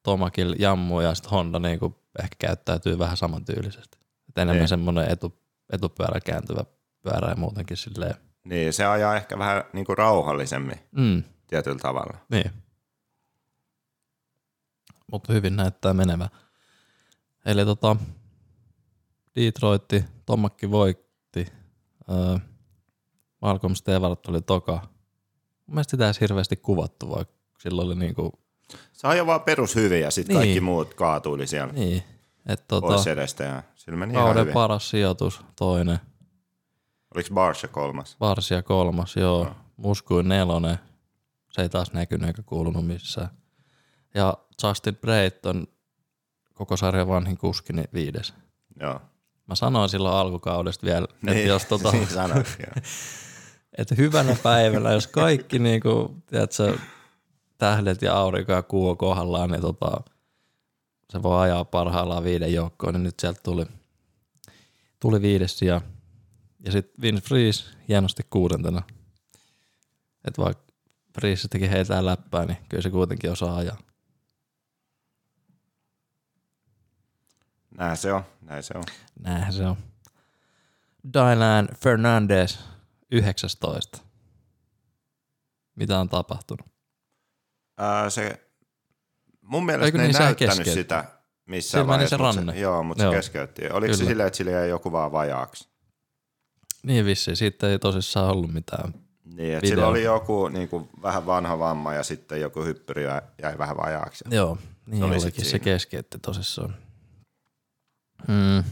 [0.03, 3.97] Tomakil jammu ja sitten Honda niin kuin ehkä käyttäytyy vähän samantyylisesti.
[4.29, 4.67] Et enemmän Niin.
[4.67, 5.41] semmoinen etu,
[5.73, 6.63] etupyörä kääntyvä
[7.01, 8.15] pyörä ja muutenkin silleen.
[8.43, 12.17] Niin, se ajaa ehkä vähän niin kuin rauhallisemmin Mm, tietyllä tavalla.
[12.29, 12.51] niin.
[15.11, 16.29] Mutta hyvin näyttää menevä.
[17.45, 17.95] Eli tota,
[19.35, 21.45] Detroitti, Tomakki voitti.
[22.09, 22.37] Öö,
[23.41, 24.71] Malcolm Stewart oli toka.
[24.71, 28.39] Mun mielestä sitä ei edes hirveästi kuvattu, vaikka silloin oli niinku,
[28.93, 30.39] Se ajoi vaan perus hyvin ja sitten Niin.
[30.45, 32.03] kaikki muut kaatuili siellä niin.
[32.45, 34.53] että tota, pois edestä ja sillä meni ihan hyvin.
[34.53, 35.99] paras sijoitus, toinen.
[37.15, 38.17] Oliko Barsha kolmas?
[38.19, 39.43] Varsia kolmas, joo.
[39.43, 39.55] Joo.
[39.77, 40.77] Muskuin nelonen.
[41.51, 43.29] Se ei taas näkynyt eikä kuulunut missään.
[44.13, 45.67] Ja Justin Brayton,
[46.53, 48.33] koko sarjan vanhin kuski, niin viides.
[48.79, 49.01] Joo.
[49.47, 51.37] Mä sanoin silloin alkukaudesta vielä, niin.
[51.37, 52.83] että jos tota, niin sanoit, joo.
[53.77, 56.77] että hyvänä päivänä, jos kaikki niinku, tiedätkö,
[57.61, 60.01] tähdet ja aurinko ja kuu kohdallaan, niin tota,
[61.09, 63.65] se voi ajaa parhaillaan viiden joukkoon, niin nyt sieltä tuli,
[64.99, 65.81] tuli viides sija.
[66.65, 68.81] Ja sitten Vin Fries hienosti kuudentena.
[70.27, 70.73] Et vaikka
[71.13, 73.77] Friisistäkin heitään läppää, niin kyllä se kuitenkin osaa ajaa.
[77.77, 78.83] Näin se on, näin se on.
[79.19, 79.77] Näinhän se on.
[81.13, 82.57] Dylan Fernandez
[83.11, 83.99] 19.
[85.75, 86.70] Mitä on tapahtunut?
[87.81, 88.47] Ää, se,
[89.41, 90.81] mun mielestä Eikö ne ei niin, sehän näyttänyt keskeytti?
[90.81, 91.05] sitä
[91.45, 92.17] missään Sillä meni vaiheessa.
[92.17, 92.59] se mut ranne.
[92.59, 93.11] joo, mutta Joo.
[93.11, 93.61] se keskeytti.
[93.69, 94.09] Oliko se Kyllä.
[94.09, 95.69] silleen, että sillä jäi joku vaan vajaaksi?
[96.83, 98.93] Niin vissiin, siitä ei tosissaan ollut mitään.
[99.25, 103.03] Niin, että sillä oli joku niin kuin, vähän vanha vamma ja sitten joku hyppyri
[103.41, 104.23] jäi, vähän vajaaksi.
[104.31, 106.75] Joo, niin Se oli olikin se keskeytti tosissaan.
[108.27, 108.63] Mm.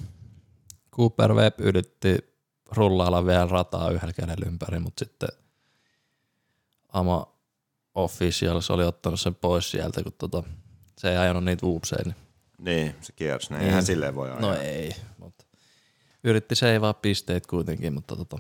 [0.96, 2.18] Cooper Webb yritti
[2.72, 5.30] rullailla vielä rataa yhdellä kädellä ympäri, mutta sitten
[6.94, 7.39] Ama
[8.04, 10.44] Officials oli ottanut sen pois sieltä, kun tota,
[10.98, 12.04] se ei ajanut niitä uupseja.
[12.06, 12.16] Niin.
[12.58, 13.54] Niin, se kiersi.
[13.54, 13.58] Ne.
[13.58, 13.68] Niin.
[13.68, 14.42] Eihän silleen voi ajaa.
[14.42, 15.46] No ei, mutta
[16.24, 18.40] yritti seivaa pisteet kuitenkin, mutta tota,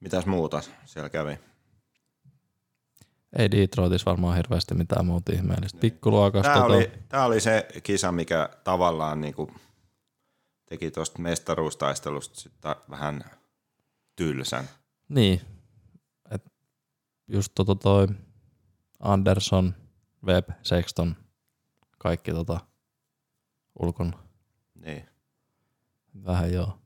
[0.00, 1.38] Mitäs muuta siellä kävi?
[3.38, 5.78] ei Detroitissa varmaan hirveästi mitään muuta ihmeellistä.
[5.80, 6.52] Pikkuluokasta.
[6.52, 9.54] Tämä Tota, oli, tää oli se kisa, mikä tavallaan niin kuin
[10.66, 13.24] teki tuosta mestaruustaistelusta sitten vähän
[14.16, 14.68] tylsän.
[15.08, 15.40] Niin.
[17.28, 18.08] Just tota toi
[19.00, 19.74] Anderson,
[20.26, 21.16] Webb, Sexton,
[21.98, 22.60] kaikki tota
[23.82, 24.18] ulkona.
[24.74, 25.08] Niin.
[26.24, 26.78] Vähän joo.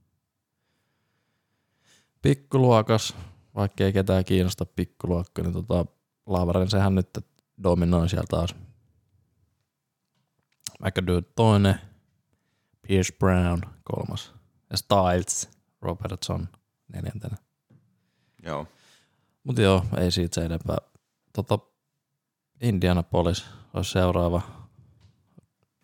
[2.23, 3.17] Pikkuluokas,
[3.55, 5.87] vaikka ei ketään kiinnosta pikkuluokka, niin tota
[6.27, 7.19] Lavaren sehän nyt
[7.63, 8.55] dominoi siellä taas.
[10.81, 11.81] McAdoo toinen,
[12.89, 14.35] Pierce Brown kolmas
[14.71, 16.49] ja Styles Robertson
[16.89, 17.37] neljäntenä.
[18.43, 18.67] Joo.
[19.47, 20.77] Mutta joo, ei siitä se enempää.
[21.33, 21.59] Tota,
[22.61, 24.43] Indianapolis olisi seuraava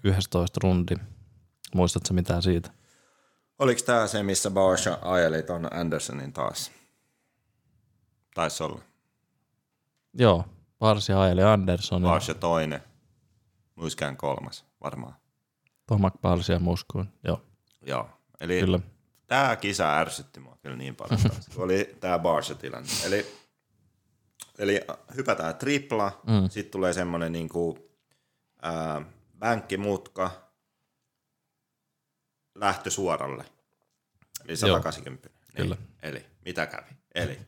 [0.05, 0.95] 11 rundi.
[1.75, 2.71] Muistatko mitään siitä?
[3.59, 6.73] Oliko tämä se, missä Barsha ajeli ton Andersonin taas?
[8.35, 8.81] Taisi olla.
[10.15, 10.45] Joo,
[10.81, 12.81] Varsi ajeli Anderson ja Barsha toinen.
[13.75, 15.15] Muiskään kolmas, varmaan.
[15.87, 17.09] Tomak Parsi ja Muskuun.
[17.25, 17.43] Joo,
[17.87, 18.09] Joo.
[18.41, 18.79] Eli kyllä.
[19.27, 21.21] tämä kisa ärsytti mua kyllä niin paljon.
[21.55, 22.89] kun oli tämä Barsha-tilanne.
[23.07, 23.42] Eli,
[24.59, 24.81] eli
[25.17, 26.51] hypätään tripla, mm.
[26.51, 27.91] sitten tulee semmoinen niinku,
[28.63, 29.03] ää,
[29.39, 30.51] bänkkimutka,
[32.55, 33.45] lähtö suoralle.
[34.45, 35.29] Eli 180.
[35.29, 35.37] Niin.
[35.57, 35.77] kyllä.
[36.03, 36.91] Eli mitä kävi?
[37.15, 37.39] Eli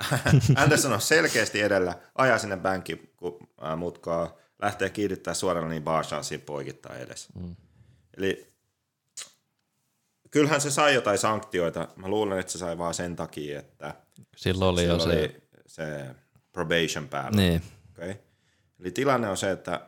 [0.56, 7.28] Anderson on selkeästi edellä, ajaa sinne bänkkimutkaa, lähtee kiihdyttää suoraan, niin Barshaan siinä poikittaa edessä.
[7.34, 7.56] Mm.
[8.16, 8.52] Eli
[10.30, 11.88] kyllähän se sai jotain sanktioita.
[11.96, 13.94] Mä luulen, että se sai vaan sen takia, että
[14.36, 15.20] Silloin oli jo sillä se.
[15.20, 16.14] oli se
[16.52, 17.36] probation päällä.
[17.36, 18.14] Niin, Okay.
[18.80, 19.80] Eli tilanne on se, että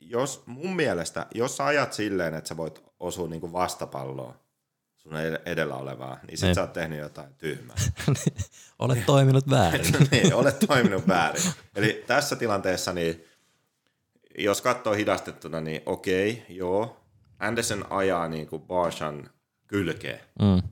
[0.00, 4.34] jos mun mielestä, jos sä ajat silleen, että sä voit osua niinku vastapalloa
[4.96, 6.54] sun ed- edellä olevaa, niin sit Niin.
[6.54, 7.76] sä oot tehnyt jotain tyhmää.
[8.78, 9.92] olet toiminut väärin.
[10.10, 11.42] niin, olet toiminut väärin.
[11.76, 13.24] Eli tässä tilanteessa, niin
[14.38, 17.00] jos katsoo hidastettuna, niin okei, joo,
[17.38, 19.30] Anderson ajaa niin kuin Barshan
[19.66, 20.20] kylkeen.
[20.42, 20.62] Mm.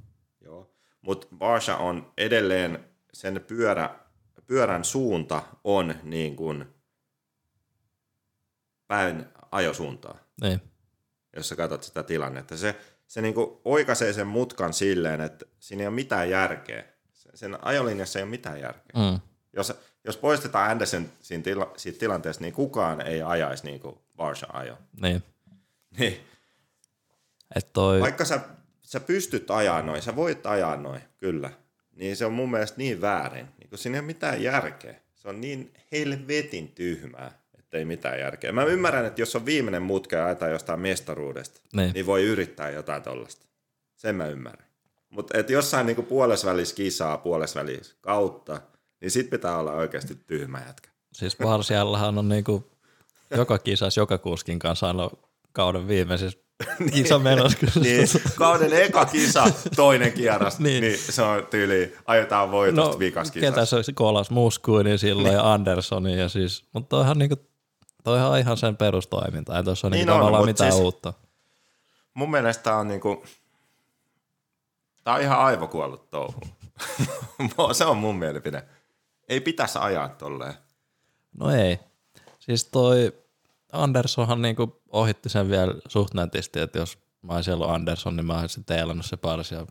[0.40, 0.70] Joo.
[1.02, 3.90] Mutta Barsha on edelleen, sen pyörä,
[4.42, 6.64] pyörän suunta on niin kuin
[8.86, 10.60] päin ajosuuntaa, Niin,
[11.36, 12.56] jos sä katsot sitä tilannetta.
[12.56, 16.84] Se, se niin kuin oikaisee sen mutkan silleen, että siinä ei ole mitään järkeä.
[17.12, 18.92] Se- Sen ajolinjassa ei ole mitään järkeä.
[19.12, 19.20] mm.
[19.52, 19.72] Jos,
[20.04, 24.78] jos poistetaan Anderson siinä tila, siitä tilanteesta, niin kukaan ei ajaisi niin kuin Barsha ajo.
[25.02, 25.22] niin.
[25.98, 26.20] Niin.
[27.54, 28.40] Et toi, Vaikka sä,
[28.82, 31.50] sä pystyt ajaa noin, sä voit ajaa noin, kyllä,
[31.92, 33.48] niin se on mun mielestä niin väärin.
[33.66, 34.94] Niin kun siinä ei ole mitään järkeä.
[35.14, 38.52] Se on niin helvetin tyhmää, että ei mitään järkeä.
[38.52, 41.92] Mä ymmärrän, että jos on viimeinen mutka ja ajetaan jostain mestaruudesta, Niin.
[41.92, 43.46] niin, voi yrittää jotain tollasta.
[43.96, 44.66] Sen mä ymmärrän.
[45.10, 48.60] Mutta et jossain niinku puolesvälissä kisaa, puolesvälissä kautta,
[49.00, 50.90] niin sit pitää olla oikeasti tyhmä jätkä.
[51.12, 52.70] siis Varsiallahan on niinku
[53.36, 55.10] joka kisas, joka kuskin kanssa aina
[55.52, 56.38] kauden viimeisessä
[56.92, 57.58] kisamenossa.
[57.80, 59.44] Niin, kauden eka kisa,
[59.76, 60.80] toinen kierros, Niin.
[60.80, 60.92] niin.
[60.92, 63.66] niin se on tyyli, ajetaan voitosta no, vikas ketä kisassa.
[63.66, 67.36] se olisi kolas Muskuini silloin ja Andersoni ja siis, mutta toihan niinku,
[68.04, 71.12] toihan on ihan sen perustoiminta, ei tuossa niin Niin niinku on, tavallaan mitään siis- uutta.
[72.14, 73.24] Mun mielestä tää on niinku,
[75.04, 76.40] tää on ihan aivokuollut touhu.
[77.72, 78.62] se on mun mielipide.
[79.28, 80.54] Ei pitäisi ajaa tolleen.
[81.38, 81.78] No ei.
[82.38, 83.12] Siis toi
[83.76, 88.40] Andersonhan niinku ohitti sen vielä suht nätisti, että jos mä olisin ollut Anderson, niin mä
[88.40, 89.66] olisin teelannut se parsia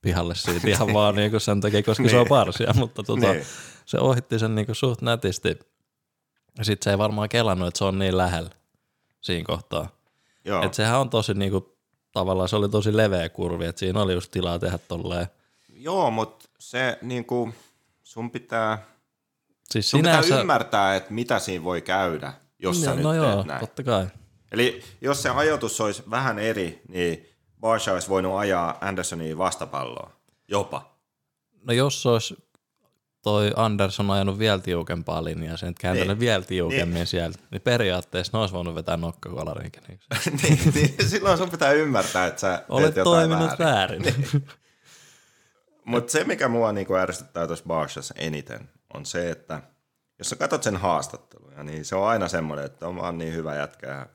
[0.00, 2.28] pihalle siitä ihan vaan niinku sen takia, koska se on Niin.
[2.28, 3.44] parsia, mutta tota, Niin.
[3.86, 5.58] se ohitti sen niinku suht nätisti.
[6.58, 8.50] Ja sit se ei varmaan kelannut, että se on niin lähellä
[9.20, 9.88] siinä kohtaa.
[10.44, 10.62] Joo.
[10.64, 11.76] Et sehän on tosi niinku,
[12.12, 15.26] tavallaan se oli tosi leveä kurvi, että siinä oli just tilaa tehdä tolleen.
[15.72, 17.54] Joo, mutta se niinku,
[18.02, 18.78] sun pitää,
[19.70, 20.40] Siis Sun pitää sinänsä...
[20.40, 22.32] ymmärtää, että mitä siinä voi käydä,
[22.62, 23.60] jos sä no, nyt no teet joo, näin.
[23.60, 24.06] totta kai.
[24.52, 27.26] Eli jos se ajoitus olisi vähän eri, niin
[27.60, 30.10] Barsha olisi voinut ajaa Andersonia vastapalloa.
[30.48, 30.94] Jopa.
[31.66, 32.36] No jos olisi
[33.22, 36.20] toi Anderson ajanut vielä tiukempaa linjaa, sen kääntänyt Niin.
[36.20, 37.06] vielä tiukemmin niin.
[37.06, 39.82] sieltä, niin periaatteessa ne olisi voinut vetää nokkakolarinkin.
[40.42, 44.02] niin, niin, silloin sun pitää ymmärtää, että sä Olet teet toiminut väärin.
[44.02, 44.02] väärin.
[44.32, 44.44] Niin.
[45.84, 49.62] Mutta se, mikä mua niinku ärsyttää tuossa Barshassa eniten, on se, että
[50.20, 53.54] jos sä katsot sen haastatteluja, niin se on aina semmoinen, että on vaan niin hyvä
[53.54, 54.06] jätkä.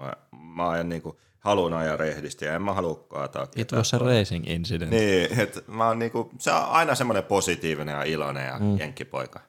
[0.00, 3.98] Mä, mä ajan niinku, haluan ajaa rehdisti ja en mä halua kaataa It was a
[3.98, 4.90] racing incident.
[4.90, 5.30] Niin.
[5.30, 8.78] Niin, että mä oon niinku, se on aina semmoinen positiivinen ja iloinen ja mm.
[8.78, 9.40] jenkkipoika.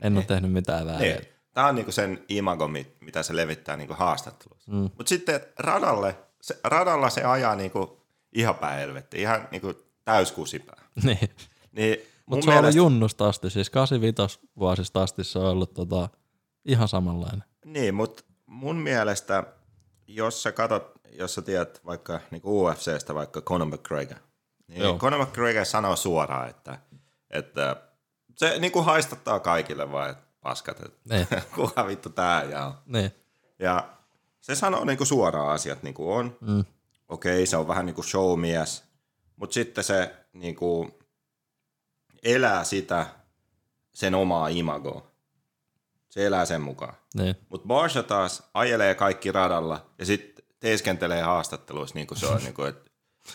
[0.00, 1.16] En ole tehnyt mitään väärin.
[1.16, 1.26] Niin.
[1.52, 4.72] Tämä on niinku sen imago, mit- mitä se levittää niinku haastattelussa.
[4.72, 4.76] Mm.
[4.78, 10.82] Mutta sitten radalle, se, radalla se ajaa niinku ihan pähelvetti, ihan niinku täyskusipää.
[11.04, 11.30] Niin.
[11.72, 16.08] Niin Mutta se mielestä, junnusta asti, siis 85 vuosista asti se on ollut tota,
[16.64, 17.44] ihan samanlainen.
[17.64, 19.44] niin, mut mun mielestä,
[20.06, 24.18] jos sä katot, jos sä tiedät vaikka niinku UFCstä vaikka Conor McGregor,
[24.68, 24.98] niin Joo.
[24.98, 26.78] Conor McGregor sanoo suoraan, että,
[27.30, 27.76] että
[28.36, 31.26] se niinku haistattaa kaikille vaan, että paskat, että Niin.
[31.54, 32.74] kuka vittu tää ja on.
[32.86, 33.12] Niin.
[33.58, 33.88] Ja
[34.40, 36.36] se sanoo niinku suoraan asiat niin kuin on.
[36.40, 36.64] Mm.
[37.08, 38.84] Okei, se on vähän niin kuin showmies,
[39.36, 40.98] mutta sitten se niinku
[42.22, 43.06] elää sitä
[43.92, 45.06] sen omaa imagoa.
[46.08, 46.94] Se elää sen mukaan.
[47.14, 47.36] Niin.
[47.48, 52.54] Mutta Barsha taas ajelee kaikki radalla ja sitten teeskentelee haastatteluissa niin kuin se on, niin
[52.54, 52.90] kuin, että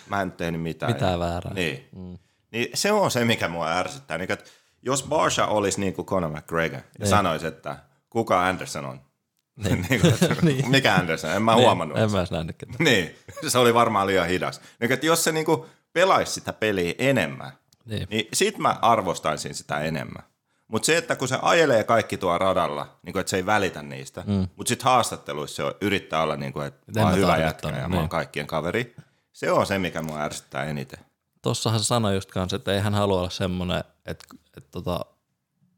[0.10, 0.92] mä en tehnyt mitään.
[0.92, 1.54] Mitään väärää.
[1.54, 1.88] Niin.
[1.96, 2.18] Mm.
[2.52, 4.18] niin se on se, mikä mua ärsyttää.
[4.18, 4.46] Niin, että
[4.82, 7.08] jos Barsha olisi niin kuin Conor McGregor ja Niin.
[7.10, 7.78] sanoisi, että
[8.10, 9.02] kuka Anderson on,
[9.64, 9.82] niin.
[9.90, 10.70] niin kuin, että Niin.
[10.70, 11.98] mikä Anderson, en mä huomannut.
[11.98, 12.78] En mä edes nähnyt ketään.
[12.80, 13.16] Niin,
[13.48, 14.62] se oli varmaan liian hidas.
[14.80, 17.52] Niin, että jos se niin kuin pelaisi sitä peliä enemmän,
[17.88, 18.08] Niin.
[18.10, 20.24] niin sit mä arvostaisin sitä enemmän.
[20.68, 23.84] Mutta se, että kun se ajelee kaikki tuo radalla, niin kuin, että se ei välitä
[23.84, 24.48] niistä, mm.
[24.56, 27.68] mutta sitten haastatteluissa se on, yrittää olla, niin kuin, että mä oon mä hyvä jätkä
[27.68, 28.00] ja mä niin.
[28.00, 28.96] oon kaikkien kaveri.
[29.34, 31.00] Se on se, mikä mua ärsyttää eniten.
[31.42, 34.26] Tossahan sanoi just kanssa, että ei hän halua olla semmoinen, että,
[34.58, 35.00] että, tota,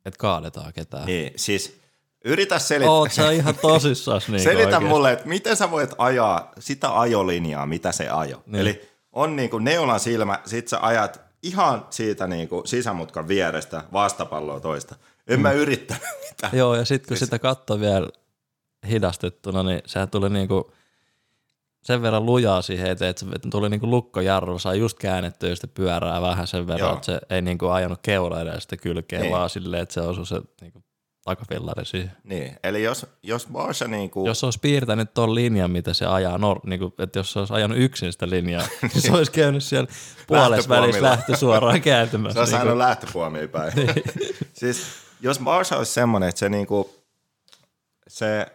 [0.05, 1.05] että kaadetaan ketään.
[1.05, 1.79] Niin, siis
[2.25, 2.91] yritä selittää.
[2.91, 4.85] Oot sä ihan tosissas niin Selitä oikeesti.
[4.85, 8.43] mulle, että miten sä voit ajaa sitä ajolinjaa, mitä se ajo.
[8.45, 8.61] Niin.
[8.61, 14.95] Eli on niinku neulan silmä, sit sä ajat ihan siitä niinku sisämutkan vierestä vastapalloa toista.
[15.27, 15.43] En mm.
[15.43, 16.57] mä yrittänyt mitään.
[16.57, 18.09] Joo, ja sitten kun Siis- sitä katsoi vielä
[18.89, 20.71] hidastettuna, niin sehän tuli niinku
[21.83, 26.21] sen verran lujaa siihen eteen, että se tuli niinku lukkojarru, sai just käännettyä sitä pyörää
[26.21, 26.93] vähän sen verran, Joo.
[26.93, 29.31] että se ei niinku ajanut keuleille sitä kylkeä, Niin.
[29.31, 30.83] vaan silleen, että se osui se niinku
[31.29, 32.11] takapillari siihen.
[32.23, 34.27] Niin, eli jos, jos Barsha niinku...
[34.27, 37.53] Jos se olisi piirtänyt tuon linjan, mitä se ajaa, nor, niinku, että jos se olisi
[37.53, 39.89] ajanut yksin sitä linjaa, niin se olisi käynyt siellä
[40.27, 41.09] puolessa välissä Lähtöpuomilla.
[41.09, 42.39] lähtö suoraan Se kääntymässä.
[42.39, 42.57] on niinku.
[42.57, 43.73] saanut lähtöpuomia päin.
[44.53, 44.81] siis
[45.21, 46.95] jos Barsha olisi semmoinen, että se niinku,
[48.07, 48.45] se,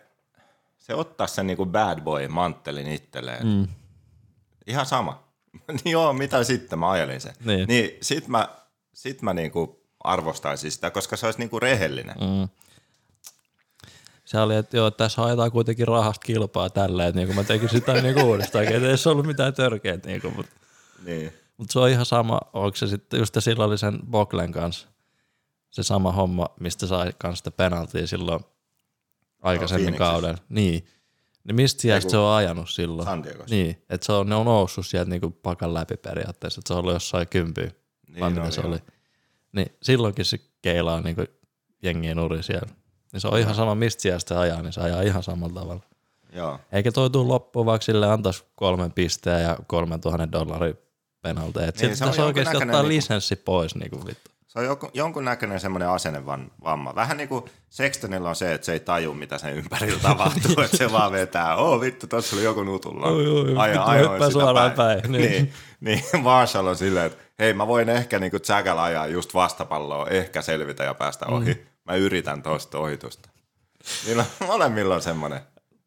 [0.79, 3.47] se ottaa sen niinku bad boy manttelin itselleen.
[3.47, 3.69] Mm.
[4.67, 5.25] Ihan sama.
[5.69, 7.35] niin joo, mitä sitten mä ajelin sen.
[7.45, 7.69] Niin.
[7.69, 8.49] niin sit mä,
[8.95, 12.17] sit mä niinku arvostaisin sitä, koska se olisi niinku rehellinen.
[12.21, 12.49] Mm.
[14.25, 17.93] Se oli, että joo, tässä haetaan kuitenkin rahasta kilpaa tälleen, että niinku mä tekin sitä
[17.93, 20.53] niinku uudestaan, että ei se ollut mitään törkeät, niinku, mutta
[21.05, 21.33] Niin.
[21.57, 24.89] mut se on ihan sama, onko se sitten, just silloin oli sen Boklen kanssa
[25.71, 28.41] se sama homma, mistä sai kanssa sitä penaltia silloin
[29.43, 30.11] aikaisemmin Phoenixissa.
[30.13, 30.37] kauden.
[30.49, 30.87] Niin.
[31.45, 33.07] Niin mistä sieltä se on ajanut silloin?
[33.07, 33.55] San Diegossa.
[33.55, 36.81] Niin, että se on, ne on noussut sieltä niinku pakan läpi periaatteessa, että se on
[36.81, 37.71] ollut jossain kympyä,
[38.09, 38.79] niin vai oli, se oli.
[39.53, 41.25] Niin silloinkin se keilaa niinku
[41.83, 42.69] jengien uri siellä.
[43.15, 45.81] Niin se on ihan sama, mistä se ajaa, niin se ajaa ihan samalla tavalla.
[46.33, 46.61] Joo.
[46.73, 50.79] Eikä toi tuu loppuun, vaikka sille antaisi kolmen pisteen ja kolmen tuhannen dollarin
[51.23, 51.69] penalteja.
[51.69, 53.75] Et Niin, se on oikeasti ottaa niinku- lisenssi pois.
[53.75, 54.31] Niinku, vittu.
[54.47, 56.95] Se on joku, jonkunnäköinen semmoinen asennevamma.
[56.95, 60.63] Vähän niin kuin Sextonilla on se, että se ei taju, mitä sen ympärillä tapahtuu.
[60.65, 63.07] että se vaan vetää, oo vittu, tuossa oli joku nutulla.
[63.07, 65.13] Oi, oi, Aja, ajoin sitä suoraan päin, niin.
[65.13, 65.53] niin.
[65.81, 70.07] niin, niin Marshall on silleen, että hei mä voin ehkä niinku Jackalla ajaa just vastapalloa,
[70.07, 71.55] ehkä selvitä ja päästä ohi.
[71.55, 71.61] Mm.
[71.85, 73.29] Mä yritän tosta ohitusta.
[74.07, 75.41] Niin on, molemmilla on semmoinen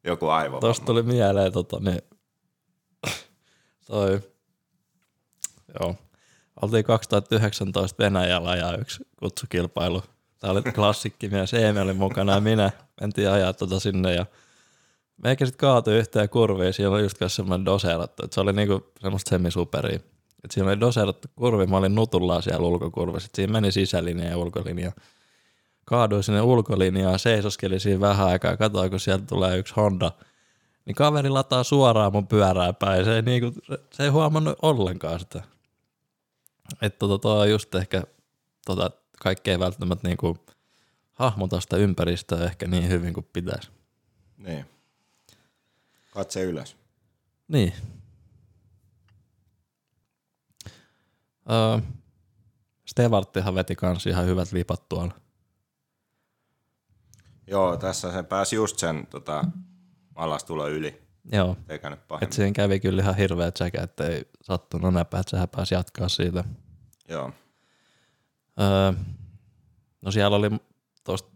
[0.04, 0.60] joku aivo.
[0.60, 2.02] Tuosta tuli mieleen tota, niin,
[3.86, 4.22] toi,
[5.80, 5.96] joo,
[6.62, 10.04] oltiin 2019 Venäjällä ajaa yksi kutsukilpailu.
[10.40, 14.26] Tämä oli klassikki myös, Eemi oli mukana ja minä mentiin ajaa tota sinne ja
[15.24, 19.30] meikä sitten kaatui yhteen kurviin, siellä oli just semmoinen doseerattu, että se oli niinku semmoista
[19.30, 20.00] semisuperia.
[20.44, 24.92] Et siinä oli doseerattu kurvi, mä olin nutullaan siellä ulkokurvissa, siinä meni sisälinja ja ulkolinja.
[25.88, 30.12] Kaaduin sinne ulkolinjaan, seisoskeli siinä vähän aikaa, katsoin kun sieltä tulee yksi Honda,
[30.86, 35.44] niin kaveri lataa suoraan mun pyörää päin, se ei, niinku, se ei huomannut ollenkaan sitä.
[36.82, 38.04] Että tota, toi on just ehkä
[38.66, 40.38] tota, kaikki ei välttämättä niinku
[41.14, 43.70] hahmota sitä ympäristöä ehkä niin hyvin kuin pitäisi.
[44.38, 44.66] Niin.
[46.12, 46.78] Katse ylös.
[47.48, 47.74] Niin.
[51.52, 51.80] Öö,
[52.86, 55.27] Stevarttihan veti kanssa ihan hyvät lipat tuolla.
[57.48, 59.44] Joo, tässä se pääsi just sen tota,
[60.16, 61.02] alastulo yli.
[61.32, 61.58] Joo.
[61.70, 62.34] Eikä nyt Et pahemmin.
[62.34, 66.44] siihen kävi kyllä ihan hirveä tsekä, että ei sattunut näpä, että sehän pääsi jatkaa siitä.
[67.10, 67.32] Joo.
[68.62, 68.94] Öö,
[70.02, 70.50] no siellä oli
[71.04, 71.30] tuosta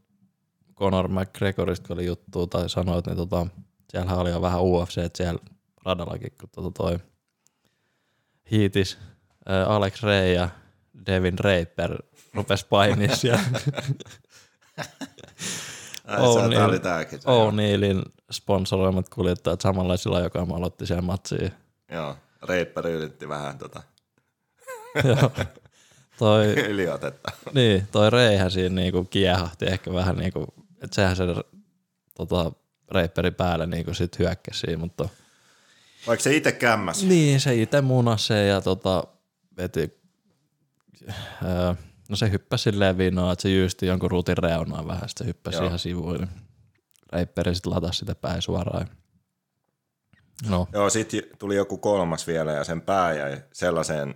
[0.76, 3.47] Conor McGregorista, kun oli juttu tai sanoit, niin tota,
[3.89, 5.39] siellähän oli jo vähän UFC, että siellä
[5.86, 7.00] radallakin, kun tota toi
[8.52, 8.97] hiitis
[9.50, 10.50] öö, Alex Ray ja
[11.06, 11.97] Devin Raper
[12.34, 13.43] rupes painia siellä
[17.26, 21.52] O'Neillin sponsoroimat kuljettajat samanlaisilla, joka aloitti siellä matsiin.
[21.91, 22.15] Joo.
[22.43, 23.84] Reippari yritti vähän tota,
[25.08, 25.32] Joo.
[26.17, 27.32] toi, yliotetta.
[27.54, 30.45] niin, toi Reihän siinä niinku kiehahti ehkä vähän niinku,
[30.84, 31.24] että sehän se
[32.15, 32.52] tota,
[32.91, 35.10] reipperi päälle niinku sit hyökkäsi mutta
[36.08, 37.04] Vaikka se itse kämmäs.
[37.04, 39.04] niin se itse munasi sen ja tota,
[39.58, 40.02] veti,
[41.43, 41.74] öö,
[42.12, 45.58] no se hyppäsi silleen vinoa, että se jyysti jonkun ruutin reunaan vähän, sitten se hyppäsi
[45.58, 45.65] Joo.
[45.67, 46.15] ihan sivuun.
[46.17, 46.30] Niin
[47.13, 48.88] reipperi sitten latasi sitä päin suoraan.
[50.50, 54.15] No, Joo, sit tuli joku kolmas vielä ja sen pää jäi sellaiseen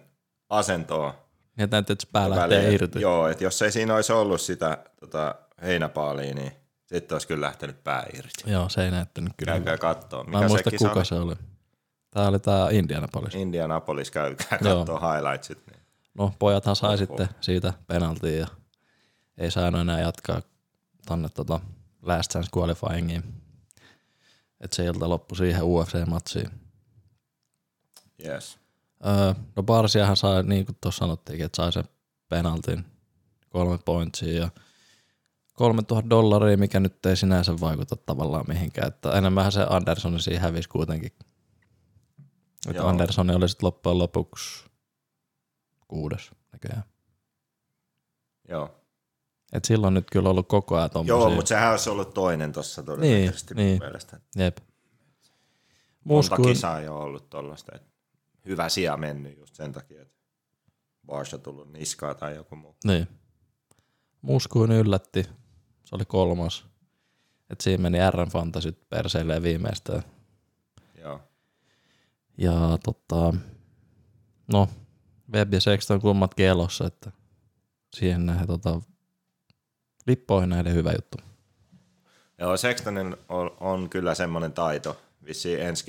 [0.49, 1.13] asentoon.
[1.57, 3.01] ja näytti, että se pää väliin, lähtee et- irti.
[3.01, 6.51] Joo, että jos ei siinä olisi ollut sitä tota, heinäpaalia, niin
[6.85, 8.51] sitten olisi kyllä lähtenyt pää irti.
[8.51, 9.53] Joo, se ei näyttänyt kyllä.
[9.53, 10.23] Käykää kattoo.
[10.23, 11.35] Mä en muista kuka se oli.
[12.11, 13.35] Tää oli tää Indianapolis.
[13.35, 15.57] Indianapolis, käykää kattoo highlightsit.
[15.71, 15.84] Niin.
[16.17, 16.97] No pojathan sai Oho.
[16.97, 18.47] sitten siitä penaltiin ja
[19.37, 20.41] ei saanut enää jatkaa
[21.05, 21.59] tonne tota
[22.01, 23.23] Last Chance Qualifyingiin.
[24.61, 26.51] Et se ilta loppui siihen UFC-matsiin.
[28.25, 28.59] Yes.
[29.05, 31.83] Öö, no Barsiahan sai, niin kuin tuossa sanottiinkin, että sai sen
[32.29, 32.85] penaltin
[33.49, 34.49] kolme pointsia ja
[35.53, 38.87] 3000 dollaria, mikä nyt ei sinänsä vaikuta tavallaan mihinkään.
[38.87, 41.11] Että enemmän se Andersson siinä hävisi kuitenkin.
[42.67, 42.87] Että Joo.
[42.87, 44.65] Andersson oli sitten loppujen lopuksi
[45.87, 46.83] kuudes näköjään.
[48.49, 48.75] Joo.
[49.53, 51.13] Et silloin nyt kyllä ollut koko ajan tommosia.
[51.15, 53.79] Joo, mutta sehän olisi ollut toinen tuossa todennäköisesti Niin, niin.
[53.79, 54.19] mielestä.
[54.35, 54.57] Jep.
[56.03, 57.87] Monta Muskuin, kisaa jo ollut tollaista, että
[58.45, 60.15] hyvä sija mennyt just sen takia, että
[61.05, 62.75] Bars on tullut niskaa tai joku muu.
[62.83, 63.07] niin.
[64.21, 65.23] Muskuin yllätti.
[65.85, 66.65] Se oli kolmas.
[67.49, 70.03] Et siinä meni RM Fantasyt perseilleen viimeistään.
[71.01, 71.21] Joo.
[72.37, 73.33] Ja tota,
[74.53, 74.67] no,
[75.33, 77.11] Web ja Sexton kummatkin elossa, että
[77.95, 78.81] siihen nähden tota,
[80.07, 81.17] lippoihin nähden hyvä juttu.
[82.39, 84.97] Joo, Sextonin on, on kyllä semmoinen taito.
[85.25, 85.85] Vissiin ensi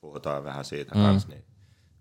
[0.00, 1.02] puhutaan vähän siitä Mm.
[1.02, 1.28] kanssa.
[1.28, 1.44] Niin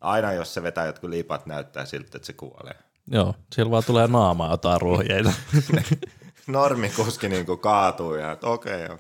[0.02, 2.76] aina jos se vetää jotkut lipat, näyttää siltä, että se kuolee.
[3.12, 5.34] Joo, sillä vaan tulee naamaa jotain ruohjeita.
[6.48, 8.98] Normikuski niin kuin kaatuu ja että okei, okay,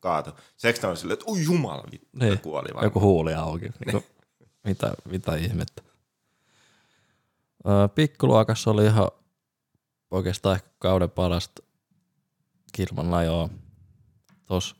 [0.00, 0.30] kaatu.
[0.56, 2.84] Sexton on silleen, että ui jumala, vittu, niin, kuoli varmaan.
[2.84, 3.70] joku huuli auki.
[3.86, 4.04] Niin.
[4.64, 5.82] mitä, mitä ihmettä.
[7.94, 9.08] Pikkuluokassa oli ihan
[10.10, 11.62] oikeastaan ehkä kauden parasta
[12.72, 13.48] kilman ajoa
[14.46, 14.76] tuossa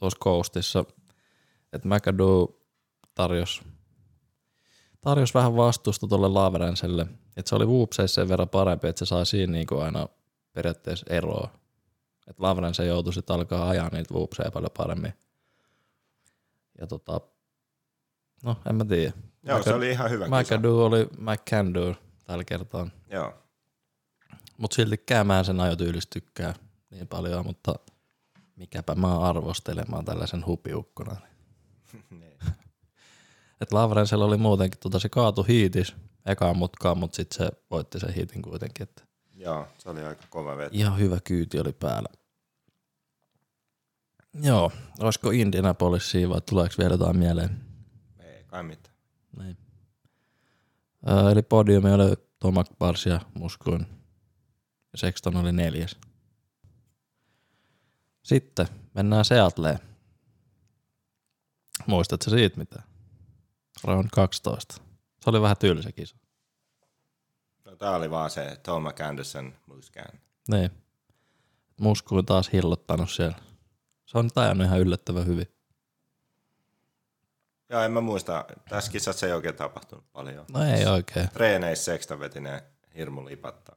[0.00, 0.84] tos Coastissa.
[1.72, 2.60] Että McAdoo
[3.14, 3.62] tarjosi
[5.00, 7.06] tarjos vähän vastusta tuolle Laverenselle.
[7.36, 10.08] Että se oli Whoopseissa sen verran parempi, että se sai siinä niinku aina
[10.52, 11.50] periaatteessa eroa.
[12.26, 15.12] Että Laverense joutui sitten alkaa ajaa niitä Whoopseja paljon paremmin.
[16.80, 17.20] Ja tota,
[18.44, 19.12] no en mä tiedä.
[19.42, 20.36] Joo, se oli ihan hyvä kisa.
[20.36, 21.94] McAdoo oli McCandoo
[22.28, 22.86] tällä kertaa.
[23.10, 23.34] Joo.
[24.56, 26.54] Mutta siltikään mä en sen ajotyylis tykkää
[26.90, 27.74] niin paljon, mutta
[28.56, 31.16] mikäpä mä arvostelemaan tällaisen hupiukkona.
[32.10, 32.38] Niin.
[33.60, 35.94] Et Lavrensella oli muutenkin, tota, se kaatu hiitis
[36.26, 38.82] ekaan mutkaan, mutta sitten se voitti sen hiitin kuitenkin.
[38.82, 39.02] Että
[39.34, 40.70] Joo, se oli aika kova veto.
[40.72, 42.08] ihan hyvä kyyti oli päällä.
[44.42, 47.60] Joo, olisiko Indianapolis siinä vai tuleeko vielä jotain mieleen?
[48.18, 48.94] Ei kai mitään.
[49.38, 49.56] Niin.
[51.08, 53.86] Öö, eli podiumi oli Tomak Bars ja Muskuin.
[54.92, 55.96] Ja Sexton oli neljäs.
[58.22, 59.78] Sitten mennään Seattleen.
[61.86, 62.82] Muistatko siitä mitä?
[63.84, 64.74] Round 12.
[65.20, 66.16] Se oli vähän tylsä kisa.
[67.64, 70.20] No, tää oli vaan se Tom McAnderson Muscan.
[70.48, 70.70] Niin.
[71.80, 73.36] Muskuin taas hillottanut siellä.
[74.06, 75.46] Se on ajanut ihan yllättävän hyvin.
[77.70, 78.44] Joo, en mä muista.
[78.68, 80.44] Tässä kisassa ei oikein tapahtunut paljon.
[80.52, 81.28] No ei oikein.
[81.30, 82.62] Treeneissä Sexton veti ne
[82.96, 83.74] hirmu lipattaa.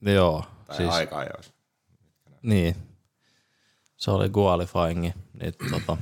[0.00, 0.44] Joo.
[0.66, 1.52] Tai siis, aika ajoissa.
[2.42, 2.76] Niin.
[3.96, 5.14] Se oli qualifyingi.
[5.32, 5.96] Niin, tota,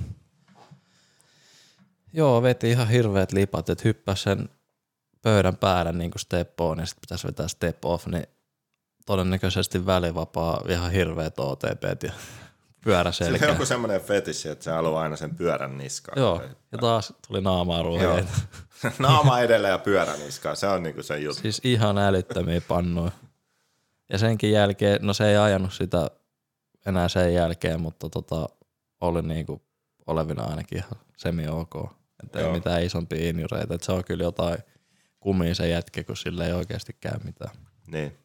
[2.13, 4.49] joo, veti ihan hirveät lipat, että hyppäsi sen
[5.23, 8.27] pöydän päälle niin kuin step on ja sitten pitäisi vetää step off, niin
[9.07, 12.13] todennäköisesti välivapaa ihan hirveät OTP ja
[12.85, 16.19] pyörä Sillä on joku semmoinen fetissi, että se haluaa aina sen pyörän niskaan.
[16.19, 18.33] Joo, ja taas tuli naamaa ruuheita.
[18.99, 21.43] Naama edellä ja pyörän niskaan, se on niinku se juttu.
[21.43, 23.11] Siis ihan älyttömiä pannuja.
[24.13, 26.11] Ja senkin jälkeen, no se ei ajanut sitä
[26.87, 28.49] enää sen jälkeen, mutta tota,
[29.01, 29.63] oli niinku
[30.07, 31.75] olevina ainakin ihan semi ok.
[32.23, 33.75] Että ei mitään isompia injureita.
[33.75, 34.59] Et se on kyllä jotain
[35.21, 37.57] kumia se jätkä, kun sille ei oikeasti käy mitään.
[37.87, 38.19] Niin.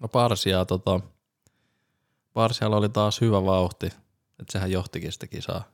[0.00, 1.00] No Parsia, tota,
[2.34, 5.64] Parsialla oli taas hyvä vauhti, että sehän johtikin sitä kisaa.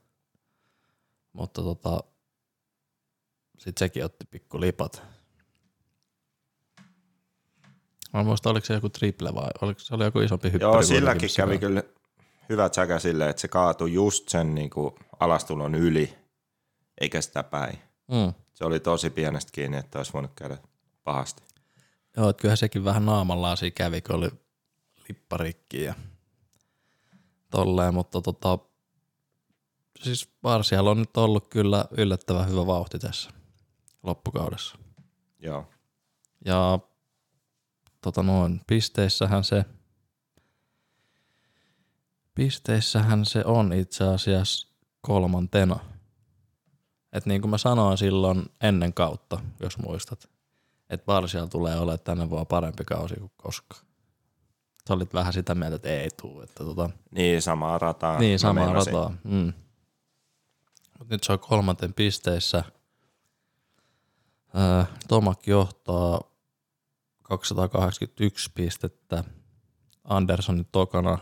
[1.33, 2.05] Mutta tota,
[3.59, 5.03] sit sekin otti pikku lipat.
[8.13, 10.65] Mä muista, oliko se joku triple vai oliko se oli joku isompi hyppy.
[10.65, 11.83] Joo, silläkin kävi kyllä
[12.49, 16.19] hyvä tsäkä silleen, että se kaatui just sen niinku alastulon yli,
[17.01, 17.79] eikä sitä päin.
[18.09, 18.35] Mm.
[18.55, 20.59] Se oli tosi pienestä kiinni, että olisi voinut käydä
[21.05, 21.43] pahasti.
[22.17, 24.31] Joo, että kyllähän sekin vähän naamallaan siinä kävi, kun oli
[25.09, 25.95] lipparikki ja
[27.51, 28.59] tolleen, mutta tota,
[30.03, 33.31] siis Parsialla on nyt ollut kyllä yllättävän hyvä vauhti tässä
[34.03, 34.79] loppukaudessa.
[35.39, 35.67] Joo.
[36.45, 36.79] Ja
[38.01, 39.65] tota noin, pisteissähän se,
[42.35, 44.69] pisteissähän se on itse asiassa
[45.01, 45.81] kolmantena.
[47.13, 50.29] Et niin kuin mä sanoin silloin ennen kautta, jos muistat,
[50.91, 53.90] että Barsial tulee olemaan tänä vuonna parempi kausi kuin koskaan.
[54.91, 56.41] Sä olit vähän sitä mieltä, että ei tuu.
[56.43, 58.19] Että tota, Niin, samaa rataa.
[58.19, 59.15] niin, samaa rataa.
[59.25, 59.53] Mm.
[60.99, 62.65] Mut nyt se on kolmanten pisteissä.
[64.55, 66.21] Ää, Tomak johtaa
[67.23, 69.25] 281 pistettä.
[70.05, 71.19] Anderssonin tokana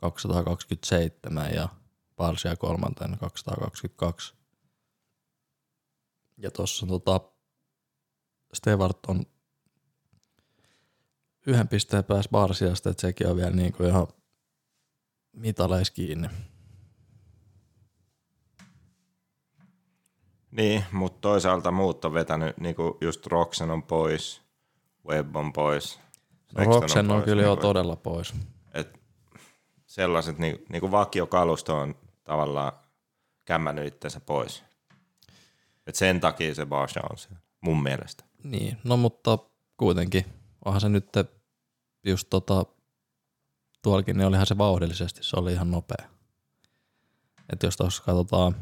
[0.00, 1.68] 227 ja
[2.16, 4.34] Parsia kolmanten 222.
[6.38, 7.20] Ja tuossa tota,
[8.54, 9.26] Stewart on
[11.46, 14.06] yhden pisteen päässä Barsiasta, että sekin on vielä niinku ihan
[15.32, 16.28] mitaleis kiinni.
[20.50, 24.42] Niin, mutta toisaalta muut on vetänyt, niin kuin just Roxen on pois,
[25.08, 26.00] Webb on pois.
[26.58, 28.34] No Roxen on pois, kyllä jo niinku, todella pois.
[28.74, 29.00] Et
[29.86, 32.72] sellaiset, niin, niin kuin vakiokalusto on tavallaan
[33.44, 34.64] kämmännyt itsensä pois.
[35.86, 38.24] Et sen takia se Barsha on siellä, mun mielestä.
[38.44, 39.38] Niin, no mutta
[39.76, 40.24] kuitenkin
[40.64, 41.08] onhan se nyt
[42.06, 42.66] just tota,
[43.82, 46.08] tuollakin, niin olihan se vauhdillisesti, se oli ihan nopea.
[47.52, 48.54] Että jos tuossa katsotaan,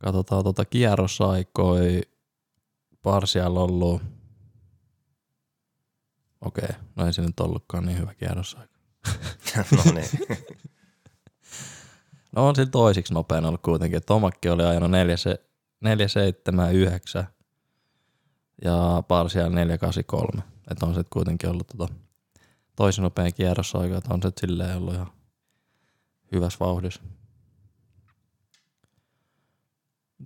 [0.00, 2.00] katsotaan tota kierrosaikoi,
[3.02, 4.02] Parsialla ollut,
[6.40, 8.78] okei, no ei se nyt ollutkaan niin hyvä kierrosaika.
[9.76, 10.08] no niin.
[12.32, 14.00] No on sillä toisiksi nopein ollut kuitenkin.
[14.06, 17.26] Tomakki oli ajanut 479
[18.64, 20.42] ja Parsial 483.
[20.70, 21.94] Että on se kuitenkin ollut tota
[22.76, 25.12] toisin nopein kierrosaika, että on se silleen ollut ihan
[26.32, 27.02] hyvässä vauhdissa.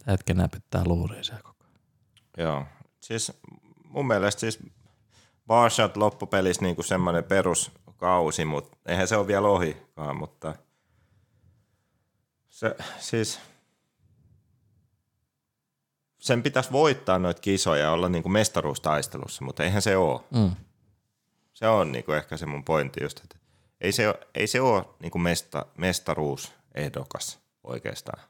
[0.06, 1.80] Hetken näpyttää luuriin siellä koko ajan.
[2.38, 2.64] Joo.
[3.00, 3.32] Siis
[3.84, 4.58] mun mielestä siis
[5.46, 10.54] Barshot loppupelissä niinku semmoinen peruskausi, mutta eihän se ole vielä ohikaan, mutta
[12.48, 13.40] se siis
[16.22, 20.20] sen pitäisi voittaa noita kisoja ja olla niinku mestaruustaistelussa, mutta eihän se ole.
[20.30, 20.50] Mm.
[21.52, 23.36] Se on niinku ehkä se mun pointti just, että
[23.80, 28.22] ei se, ei se ole niinku mesta, mestaruusehdokas oikeastaan.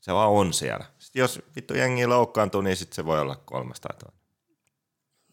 [0.00, 0.84] Se vaan on siellä.
[0.98, 4.20] Sitten jos vittu jengi loukkaantuu, niin sitten se voi olla kolmas tai toinen.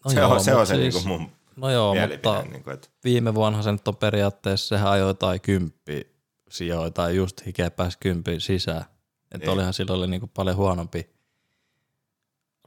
[0.05, 2.87] No se, joo, on, se on se siis- niinku mun No joo, mutta Niinku, että,
[3.03, 6.07] viime vuonna se nyt on periaatteessa, sehän ajoi jotain kymppi
[6.49, 8.85] sijoja tai just hikeä pääsi kympin sisään.
[9.31, 9.49] Että Niin.
[9.49, 11.09] olihan silloin oli niinku paljon huonompi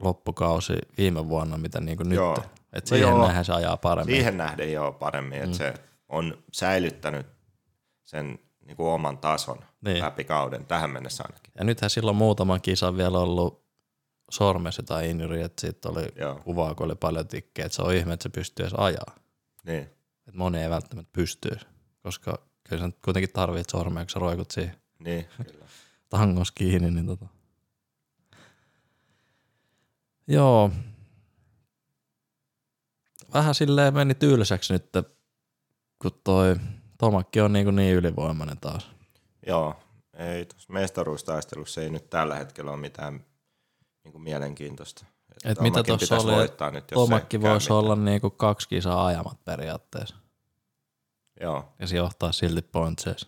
[0.01, 2.15] loppukausi viime vuonna, mitä niinku nyt.
[2.15, 2.37] Joo.
[2.73, 3.21] Että No siihen joo.
[3.25, 4.15] nähdään se ajaa paremmin.
[4.15, 5.53] siihen nähden joo paremmin, että Mm.
[5.53, 5.73] se
[6.09, 7.25] on säilyttänyt
[8.03, 9.99] sen niinku oman tason Niin.
[10.03, 11.53] läpi kauden, tähän mennessä ainakin.
[11.57, 13.67] Ja nythän silloin muutaman kisan vielä ollut
[14.31, 16.35] sormessa tai injury, että siitä oli Joo.
[16.35, 19.15] kuvaa, kun oli paljon tikkejä, että se on ihme, että se pystyy edes ajaa.
[19.63, 19.83] Niin.
[20.27, 21.49] Että moni ei välttämättä pysty,
[22.03, 22.39] koska
[22.69, 24.75] kyllä sä nyt kuitenkin tarvitset sormea, kun sä roikut siihen.
[24.99, 25.65] Niin, kyllä.
[26.09, 27.25] tangos kiinni, niin tota.
[30.27, 30.71] Joo.
[33.33, 34.89] Vähän silleen meni tylsäksi nyt,
[36.01, 36.55] kun toi
[36.97, 38.91] Tomakki on niin, niin ylivoimainen taas.
[39.47, 39.75] Joo,
[40.13, 43.25] ei tuossa mestaruustaistelussa ei nyt tällä hetkellä ole mitään
[44.03, 45.05] niinku mielenkiintoista.
[45.29, 49.45] Että Et mitä tuossa oli, voittaa nyt, jos Tomakki voisi olla niinku kaksi kisaa ajamat
[49.45, 50.15] periaatteessa.
[51.41, 53.27] Joo, Ja se johtaa silti pointseissa.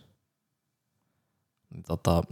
[1.70, 2.22] Niin tota,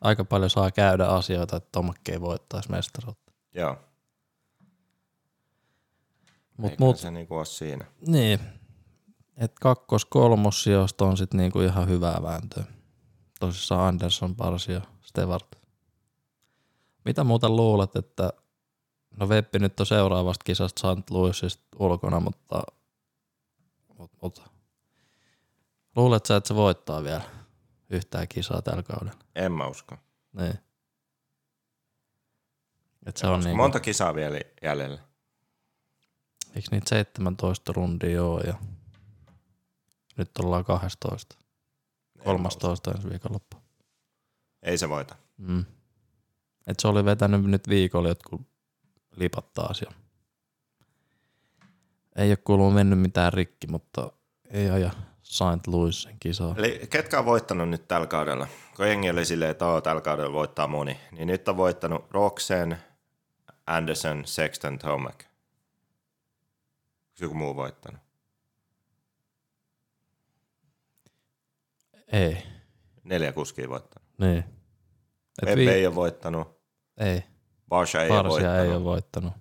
[0.00, 3.27] aika paljon saa käydä asioita, että Tomakki ei voittaisi mestaruutta.
[3.60, 3.76] Joo.
[6.56, 7.84] Mut, Eikä mut, se niinku ole siinä.
[8.06, 8.40] niin,
[9.36, 12.64] että kakkos kolmos sijoista on sitten niinku ihan hyvää vääntöä.
[13.40, 15.46] Tosissaan Anderson, Parsi ja Stewart.
[17.04, 18.32] Mitä muuten luulet, että
[19.20, 21.10] no Veppi nyt on seuraavasta kisasta St.
[21.10, 22.62] Louisista ulkona, mutta,
[23.98, 24.42] mutta, mutta
[25.96, 27.22] luulet sä, että se voittaa vielä
[27.90, 29.18] yhtään kisaa tällä kaudella?
[29.34, 29.96] En mä usko.
[30.32, 30.58] Niin.
[33.08, 34.98] Et se on Niin niinku, Monta kisaa vielä jäljellä.
[36.56, 38.54] eikö niitä 17 rundia ole ja
[40.16, 41.36] nyt ollaan 12.
[41.38, 43.56] En mä 13 ensi viikonloppu.
[44.62, 45.16] Ei se voita.
[45.36, 45.64] Mm.
[46.66, 48.40] Et se oli vetänyt nyt viikolla jotkut
[49.16, 49.90] lipat taas ja
[52.16, 54.12] ei ole kuulunut mennyt mitään rikki, mutta
[54.50, 54.90] ei aja
[55.22, 55.66] St.
[55.66, 56.54] Louisin kisaa.
[56.58, 58.46] Eli ketkä on voittanut nyt tällä kaudella?
[58.76, 62.78] Kun jengi oli silleen, että tällä kaudella voittaa moni, niin nyt on voittanut Roxen,
[63.68, 65.14] Anderson, Sexton, Tomac.
[65.14, 65.24] Onko
[67.20, 68.00] joku muu voittanut?
[72.12, 72.42] Ei,
[73.04, 74.08] Neljä kuskia voittanut.
[74.18, 74.38] niin.
[74.38, 74.44] Et
[75.44, 76.60] Pepe vi- ei ole voittanut,
[76.96, 77.22] ei,
[77.68, 78.66] Barsha ei ole Parsia voittanut.
[78.66, 79.32] ei ole voittanut.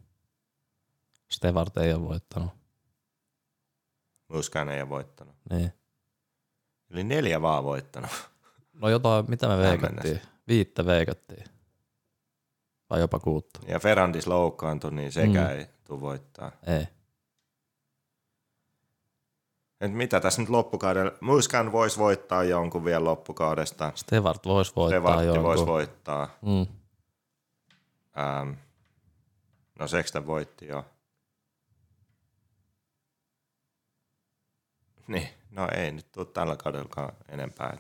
[1.31, 2.49] Stewart ei ole voittanut.
[4.27, 5.35] Muskaan ei ole voittanut.
[5.49, 5.73] Niin.
[6.89, 8.11] Eli neljä vaan voittanut.
[8.73, 10.21] No jotain, mitä me veikattiin?
[10.47, 11.43] Viittä veikattiin.
[12.87, 13.59] Tai jopa kuutta.
[13.67, 15.59] Ja Ferrandis loukkaantui, niin sekään Mm.
[15.59, 16.51] ei tule voittaa.
[16.67, 16.87] Ei.
[19.81, 21.11] Et mitä tässä nyt loppukaudella?
[21.21, 23.91] Muskan voisi voittaa jonkun vielä loppukaudesta.
[23.95, 25.43] Stewart voisi voittaa Stevartti jonkun.
[25.43, 26.29] voisi voittaa.
[26.41, 26.67] Mm.
[28.19, 28.51] Ähm,
[29.79, 30.85] no Sexton voitti jo.
[35.07, 37.77] Niin, no ei nyt tule tällä kaudellakaan enempää.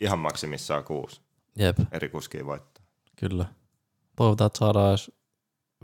[0.00, 1.20] Ihan maksimissaan kuusi
[1.56, 2.84] Jep, eri kuskia voittaa.
[3.16, 3.46] kyllä.
[4.18, 5.10] Toivotaan, että saadaan edes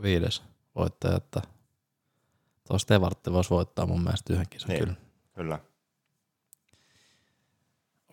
[0.01, 0.43] viides
[0.75, 1.41] voittaja, että
[2.67, 4.79] tuo Stevartti voisi voittaa mun mielestä yhden kisan Niin.
[4.79, 4.95] kyllä.
[5.33, 5.59] Kyllä.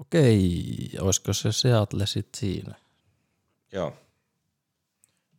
[0.00, 2.74] Okei, olisiko se Seattle sitten siinä?
[3.72, 3.92] Joo.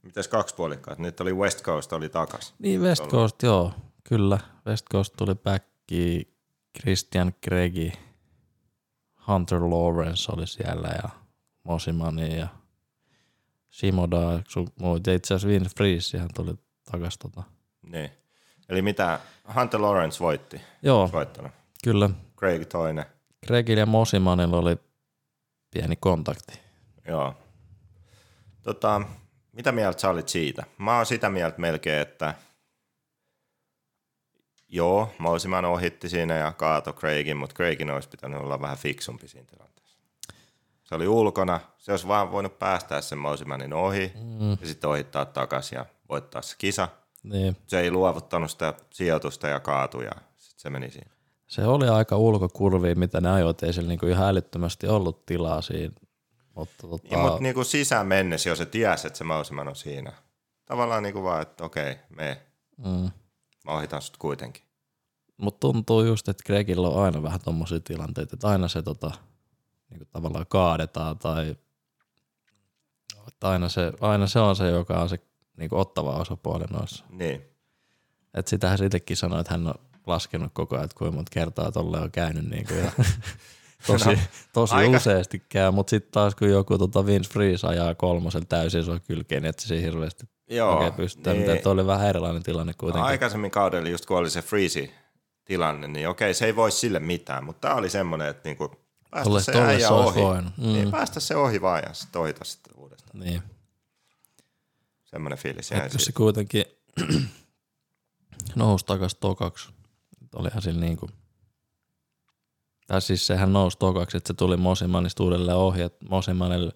[0.01, 0.99] Mites kaksi puolikkaat?
[0.99, 2.53] Nyt oli West Coast oli takas.
[2.59, 3.73] Niin West Coast, joo,
[4.03, 4.39] kyllä.
[4.67, 6.33] West Coast tuli backi,
[6.79, 7.91] Christian Gregi,
[9.27, 11.09] Hunter Lawrence oli siellä ja
[11.63, 12.47] Mosimani ja
[13.73, 14.17] Shimoda,
[14.47, 15.07] sun muut.
[15.07, 16.53] Itse asiassa Vin Freeze tuli
[16.91, 17.43] takas tota.
[17.81, 18.09] Niin.
[18.69, 19.19] Eli mitä
[19.55, 20.61] Hunter Lawrence voitti?
[20.81, 21.51] Joo, Voittanut.
[21.83, 22.09] kyllä.
[22.37, 23.05] Craig toinen.
[23.47, 24.75] Gregillä ja Mosimanilla oli
[25.73, 26.59] pieni kontakti.
[27.07, 27.35] Joo.
[28.61, 29.01] Tota,
[29.51, 30.63] mitä mieltä sä olit siitä?
[30.77, 32.33] Mä oon sitä mieltä melkein, että
[34.67, 39.45] joo, Mosiman ohitti siinä ja kaato Craigin, mutta Craigin olisi pitänyt olla vähän fiksumpi siinä
[39.47, 39.72] tilanteessa.
[40.93, 44.51] Se oli ulkona, se olisi vaan voinut päästää sen Mosimanin ohi mm.
[44.51, 46.87] ja sitten ohittaa takaisin ja voittaa se kisa.
[47.23, 51.11] Niin, Se ei luovuttanut sitä sijoitusta ja kaatu ja sitten se meni siinä.
[51.47, 53.63] se oli aika ulkokurvi, mitä ne ajoit.
[53.63, 55.93] Ei sillä niinku ihan älyttömästi ollut tilaa siinä.
[56.55, 60.11] Mutta tota, Ja, mutta niinku sisään mennessä jo se tiesi, että se Mosiman on siinä.
[60.65, 62.41] Tavallaan niinku vaan, että okei, me,
[62.77, 63.11] mm.
[63.65, 64.63] mä ohitan sut kuitenkin.
[65.37, 69.11] Mutta tuntuu just, että Gregillä on aina vähän tommosia tilanteita, että aina se tota,
[69.89, 71.55] niinku tavallaan kaadetaan tai
[73.27, 75.19] että aina se, aina se on se, joka on se
[75.57, 77.05] niinku ottava osapuoli noissa.
[77.09, 77.41] Niin.
[78.33, 79.73] Et sitähän se itsekin sanoi, että hän on
[80.07, 82.91] laskenut koko ajan, että kuinka monta kertaa tolle on käynyt niinku ja
[83.87, 84.15] tosi, No,
[84.53, 88.83] tosi aika- useasti käy, mutta sitten taas kun joku tota Vince Freeze ajaa kolmosen täysin
[88.83, 91.33] sua kylkeen, niin et se hirveästi Joo, oikein pystyy.
[91.33, 91.47] niin.
[91.47, 91.67] Niin.
[91.67, 93.01] oli vähän erilainen tilanne kuitenkin.
[93.01, 94.89] No, aikaisemmin kaudella just kun oli se freeze
[95.45, 98.71] tilanne, niin okei, se ei voi sille mitään, mutta tämä oli semmoinen, että niinku
[99.13, 100.21] päästä Tolle- se tolle äijä se ohi.
[100.21, 100.57] voinut.
[100.57, 100.63] Mm.
[100.63, 103.19] Niin, päästä se ohi vaan ja sitten ohita sitten uudestaan.
[103.19, 103.43] Niin.
[105.05, 106.65] Semmoinen fiilis jäi se kuitenkin
[108.55, 109.69] nousi takas tokaksi,
[110.35, 111.09] olihan sillä niinku,
[112.87, 116.71] tai siis sehän nousi tokaksi, että se tuli Mosimanista uudelleen ohi, että Mosimanille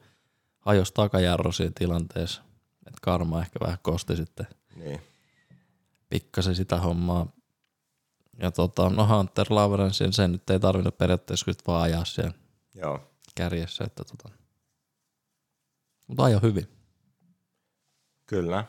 [0.60, 2.42] hajosi takajarru siinä tilanteessa,
[2.88, 5.02] että karma ehkä vähän kosti sitten Niin.
[6.10, 7.28] pikkasen sitä hommaa.
[8.38, 12.34] Ja tota, no Hunter Lawrencein sen nyt ei tarvinnut periaatteessa kyllä vaan ajaa siellä
[12.74, 13.12] Joo.
[13.36, 14.30] kärjessä, että tota,
[16.08, 16.68] mutta ajo hyvin.
[18.26, 18.66] Kyllä.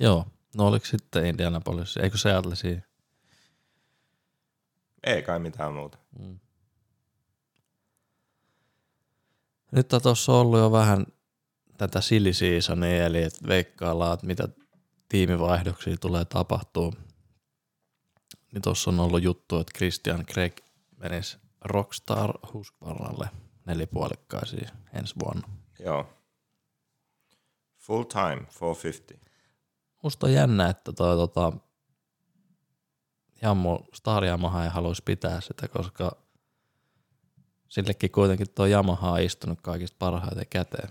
[0.00, 0.26] Joo,
[0.56, 2.82] no oliko sitten Indianapolis, eikö Seattle siinä?
[5.04, 5.98] Ei kai mitään muuta.
[9.72, 11.06] Nyt on tuossa ollut jo vähän
[11.78, 14.48] tätä silly seasonia, eli että veikkaillaan, että mitä
[15.08, 16.94] tiimivaihdoksia tulee tapahtuu.
[18.56, 20.56] Niin tuossa on ollut juttu, että Christian Craig
[20.96, 23.28] menisi Rockstar Husqvarnalle
[23.66, 25.48] nelipuolikkaisiin ensi vuonna.
[25.78, 26.08] Joo.
[27.78, 29.30] Full time, 450.
[30.02, 31.52] Musta on jännä, että toi, tota,
[33.42, 36.16] Jammo, Star Yamaha ei haluaisi pitää sitä, koska
[37.68, 40.88] sillekin kuitenkin tuo Yamaha on istunut kaikista parhaiten käteen.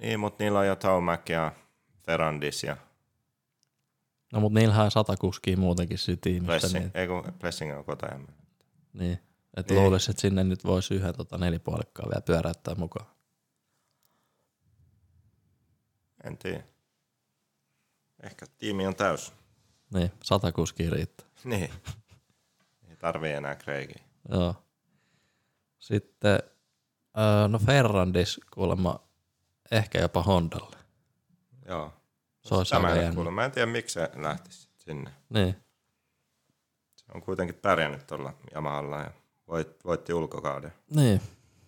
[0.00, 1.52] Niin, mutta niillä on jo Taumac ja
[2.06, 2.76] Ferrandis ja
[4.32, 6.46] No mutta niillähän on sata kuskia muutenkin siinä tiimissä.
[6.46, 6.84] Blessing.
[6.84, 8.06] Niin, Ei kun Blessing on kota
[8.92, 9.18] niin.
[9.56, 9.80] Et Niin.
[9.82, 13.06] luulisi, että sinne nyt voisi yhden tota nelipuolikkaan vielä pyöräyttää mukaan.
[16.24, 16.64] En tiedä.
[18.22, 19.32] Ehkä tiimi on täys.
[19.94, 21.26] Niin, sata kuskia riittää.
[21.44, 21.70] Niin.
[22.88, 24.02] Ei tarvii enää Craigia.
[24.28, 24.54] Joo.
[25.78, 26.38] Sitten,
[27.18, 29.00] öö, no Ferrandis kuulemma
[29.70, 30.76] ehkä jopa Hondalle.
[31.68, 31.92] Joo.
[32.48, 33.14] Se Tämä aika ei jännä.
[33.14, 33.30] kuule.
[33.30, 35.10] Mä en tiedä, miksi se lähtisi sinne.
[35.28, 35.56] Niin,
[36.96, 39.10] Se on kuitenkin pärjännyt tuolla Yamahalla ja
[39.48, 40.72] voit, voitti ulkokauden.
[40.90, 41.20] niin.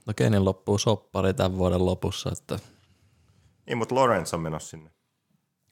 [0.07, 2.59] No kenin loppuu soppari tämän vuoden lopussa, että,
[3.66, 4.91] Niin, mutta Lawrence on menossa sinne.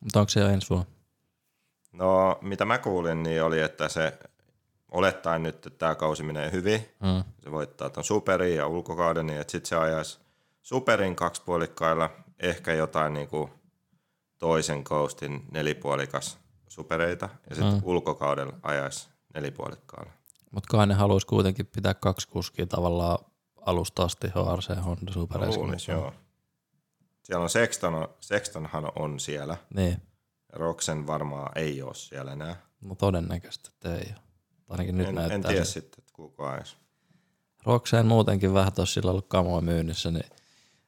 [0.01, 0.87] mutta onko se jo ensi vuonna?
[1.93, 4.19] No, mitä mä kuulin, niin oli, että se
[4.91, 6.89] olettaen nyt, että tämä kausi menee hyvin.
[7.03, 7.25] Mm.
[7.45, 10.19] Se voittaa ton superin ja ulkokauden, niin että sitten se ajaisi
[10.63, 13.51] superin kaksipuolikkailla, ehkä jotain niinku
[14.39, 17.81] toisen coastin nelipuolikas supereita, ja sitten mm.
[17.85, 20.13] ulkokaudella ajaisi nelipuolikkaalla.
[20.51, 23.19] Mutta kai ne haluaisi kuitenkin pitää kaksi kuskia tavallaan
[23.67, 25.57] alusta asti HRC Honda Super S.
[25.57, 26.13] Luulis, joo.
[27.23, 30.03] Siellä on Sexton, Sextonhan on siellä, Niin,
[30.53, 32.57] Roxen varmaan ei ole siellä enää.
[32.81, 34.23] no todennäköisesti, että ei ole.
[34.69, 35.35] Ainakin nyt En, näyttää.
[35.35, 36.77] en tiedä sitten, että kuka ajaisi.
[37.65, 40.31] Rokseen muutenkin vähän tuossa sillä ollut kamoa myynnissä, niin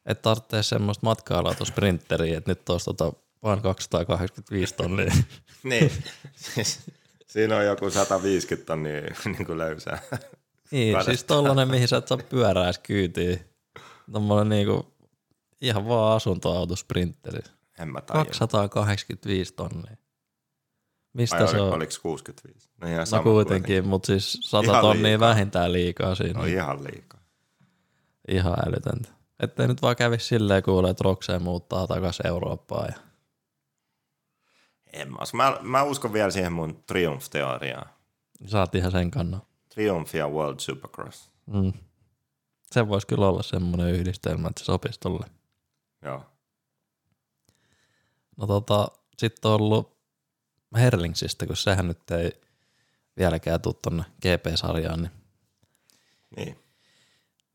[0.06, 3.12] et tarvitse semmoista matka-alautosprinteriä, että nyt olisi tota
[3.42, 5.12] vain 285 tonnia.
[5.62, 5.92] Niin,
[6.36, 6.80] siis
[7.26, 9.98] siinä on joku 150 tonnia niin kuin löysää.
[10.70, 11.10] niin, Kädestä.
[11.12, 13.40] siis tollanen, mihin sä et saa pyörää kyytiin.
[14.12, 14.94] Tommonen niinku
[15.60, 17.40] ihan vaan asuntoautosprinteri.
[17.78, 18.24] En mä tajua.
[18.24, 19.96] 285 tonnia.
[21.12, 21.72] Mistä Vai se on?
[21.74, 22.68] oliko 65?
[22.80, 25.28] No, ihan No kuitenkin, mutta siis 100 Ihan tonnia liikaa.
[25.28, 26.40] vähintään liikaa siinä.
[26.40, 27.20] No ihan liikaa.
[28.28, 29.08] Ihan älytöntä.
[29.40, 32.88] Ettei nyt vaan kävisi silleen kuulee, että Rokseen muuttaa takaisin Eurooppaan.
[32.88, 33.07] Ja...
[34.98, 37.88] En mä, mä, mä uskon vielä siihen mun Triumph-teoriaan.
[38.46, 39.42] Saat ihan sen kannan.
[39.74, 41.30] Triumph ja World Supercross.
[41.46, 41.72] Mm.
[42.72, 45.26] Se voisi kyllä olla semmoinen yhdistelmä, että se sopisi tolle.
[46.02, 46.22] Joo.
[48.36, 48.88] No tota,
[49.18, 49.98] sitten on ollut
[50.76, 52.40] Herlingsistä, kun sehän nyt ei
[53.18, 55.12] vieläkään tuu tonne GP-sarjaan, niin
[56.36, 56.58] Niin.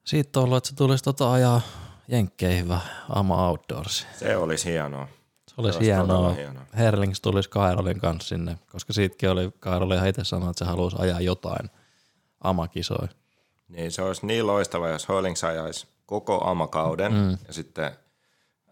[0.06, 1.62] siitä on ollut, että se tulisi tota ajaa
[2.08, 4.08] jenkkeihin vähän Ama Outdoors.
[4.20, 5.08] Se olisi hienoa.
[5.56, 6.34] Se olisi olisi todella hienoa.
[6.34, 6.66] hienoa.
[6.78, 10.98] Herlings tulisi Kairolin kanssa sinne, koska siitäkin oli, Kairoli ihan itse sanoi, että se haluaisi
[11.00, 11.70] ajaa jotain
[12.42, 13.08] Ama-kisoja.
[13.68, 17.38] Niin se olisi niin loistava, jos Hollings ajaisi koko amakauden mm.
[17.48, 17.92] ja sitten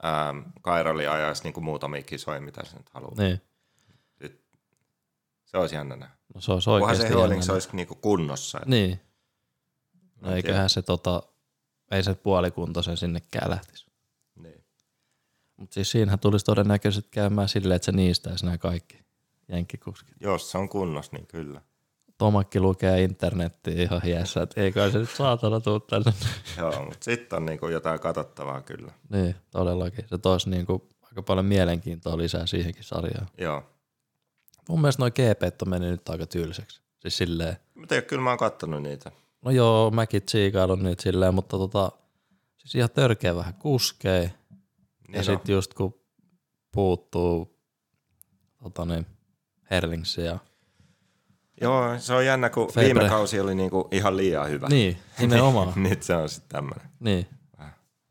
[0.06, 3.16] ähm, Kairoli ajaisi niin kuin muutamia kisoja, mitä se nyt haluaa.
[3.18, 3.42] Niin.
[5.52, 6.16] Se olisi jännä nähdä.
[6.36, 7.54] No se olisi Kunhan se jännä.
[7.54, 8.58] olisi niin kuin kunnossa.
[8.58, 9.00] Että Niin.
[10.22, 11.24] No eiköhän se tota,
[11.92, 13.91] ei se puolikuntoisen sinnekään lähtisi.
[15.62, 19.00] Mutta siis siinähän tulisi todennäköisesti käymään silleen, että se niistäisi nämä kaikki
[19.48, 20.16] jenkkikuskit.
[20.20, 21.62] Jos se on kunnossa, niin kyllä.
[22.18, 26.14] Tomakki lukee internettiin ihan hiessä, että ei kai se nyt saatana tuu tänne.
[26.58, 28.92] Joo, mutta sitten on niin kuin jotain katsottavaa kyllä.
[29.10, 30.06] niin, todellakin.
[30.08, 33.28] Se toisi niinku aika paljon mielenkiintoa lisää siihenkin sarjaan.
[33.38, 33.64] Joo.
[34.70, 36.82] Mun mielestä noi GP on mennyt nyt aika tylsäksi.
[37.00, 37.58] Siis silleen,
[37.88, 39.12] tiedän, kyllä mä oon kattonut niitä.
[39.46, 41.92] no joo, mäkin tsiikailun niitä silleen, mutta tota,
[42.58, 44.30] siis ihan törkeä vähän kuskei.
[45.12, 45.94] Niin ja sitten just kun
[46.72, 47.58] puuttuu
[48.64, 49.06] tota niin,
[49.72, 50.40] Herlingsi ja
[51.62, 52.86] Joo, se on jännä, kun Febre.
[52.86, 54.68] viime kausi oli niinku ihan liian hyvä.
[54.70, 55.74] niin, nimenomaan.
[55.90, 56.88] Nyt se on sitten tämmöinen.
[57.00, 57.28] niin.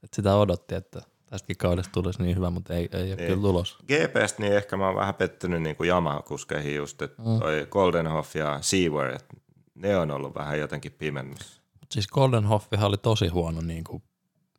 [0.05, 3.29] Et sitä odotti, että tästäkin kaudesta tulisi niin hyvä, mutta ei, ei ole Niin.
[3.29, 3.79] kyllä tulos.
[3.79, 7.39] GPstä niin ehkä mä oon vähän pettynyt niin Yamaha-kuskeihin just, että Mm.
[7.39, 9.37] toi Goldenhoff ja Seaward, että
[9.75, 11.61] ne on ollut vähän jotenkin pimennossa.
[11.81, 14.03] Mut siis Golden Hoffihan oli tosi huono niin kuin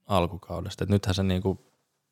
[0.08, 0.84] alkukaudesta.
[0.84, 1.60] Et nythän se, niin kuin,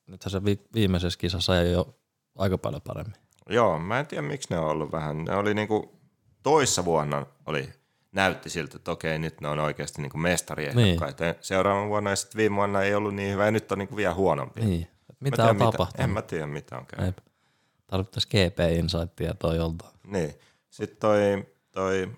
[0.09, 1.95] nythän se vi- viimeisessä kisassa ajoi jo
[2.37, 3.15] aika paljon paremmin.
[3.49, 5.23] Joo, mä en tiedä miksi ne on ollut vähän.
[5.23, 5.99] Ne oli niinku,
[6.43, 7.69] toissa vuonna oli,
[8.11, 11.23] näytti siltä, että okei, nyt ne on oikeasti niinku mestariehdokkaita.
[11.23, 11.35] Niin.
[11.41, 14.13] Seuraavan vuonna ja sitten viime vuonna ei ollut niin hyvä ja nyt on niinku vielä
[14.13, 14.61] huonompi.
[14.61, 14.87] Niin.
[15.19, 16.03] Mitä on tapahtunut?
[16.03, 17.17] En mä tiedä, mitä on käynyt.
[17.17, 17.27] Eip.
[17.87, 19.91] Tarvittaisiin GP Insight-tietoa joltain.
[20.07, 20.33] Niin.
[20.69, 22.09] Sitten toi, toi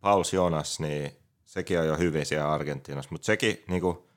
[0.00, 1.12] Pauls Jonas, niin
[1.44, 4.08] sekin on jo hyvin siellä Argentiinassa, mutta sekin niinku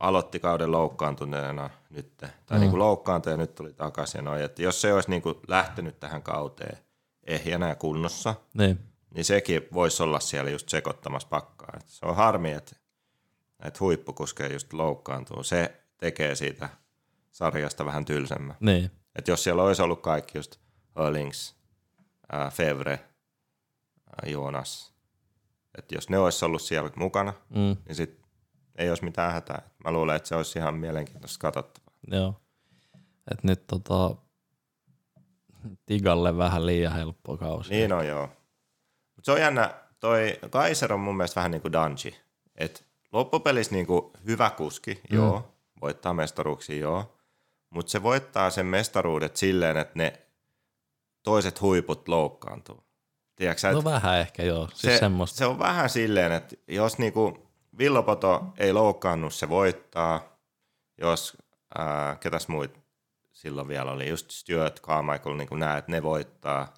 [0.00, 2.60] aloitti kauden loukkaantuneena nyt, tai mm.
[2.60, 4.24] niinku loukkaantui ja nyt tuli takaisin.
[4.24, 4.42] Noin.
[4.42, 6.78] Että jos se olisi niinku lähtenyt tähän kauteen
[7.24, 8.78] ehjänä ja kunnossa, Niin.
[9.14, 11.74] niin sekin voisi olla siellä just sekoittamassa pakkaa.
[11.76, 12.76] Et se on harmi, että,
[13.64, 15.42] että huippukuskeja just loukkaantuu.
[15.42, 16.68] Se tekee siitä
[17.30, 18.56] sarjasta vähän tylsemmän.
[18.60, 18.90] Niin.
[19.16, 20.56] Että jos siellä olisi ollut kaikki just
[20.96, 21.56] Hollings,
[22.32, 23.00] ää, Fevre
[24.26, 24.92] Joonas.
[25.78, 28.20] Että jos ne olisi ollut siellä mukana, Mm, niin sit
[28.76, 29.67] ei olisi mitään hätää.
[29.84, 31.92] Mä luulen, että se olisi ihan mielenkiintoista katsottavaa.
[32.10, 32.34] joo.
[33.30, 34.16] Et nyt tota,
[35.86, 37.70] Tigalle vähän liian helppo kausi.
[37.70, 38.26] Niin on joo.
[39.16, 42.16] Mut se on jännä, toi Kaiser on mun mielestä vähän niin kuin Danji.
[42.56, 45.16] Et loppupelissä niin kuin hyvä kuski, mm.
[45.16, 47.14] joo, voittaa mestaruuksia, joo.
[47.70, 50.22] Mutta se voittaa sen mestaruudet silleen, että ne
[51.22, 52.84] toiset huiput loukkaantuu.
[53.36, 55.38] Tiedätkö, No vähän ehkä joo, siis se, semmoista.
[55.38, 57.47] se on vähän silleen, että jos niinku
[57.78, 60.38] Villopoto ei loukkaannut, se voittaa.
[60.98, 61.36] Jos,
[61.78, 62.70] ää, ketäs muut
[63.32, 66.74] silloin vielä oli, just Stuart, Carmichael, niin kuin näet, ne voittaa.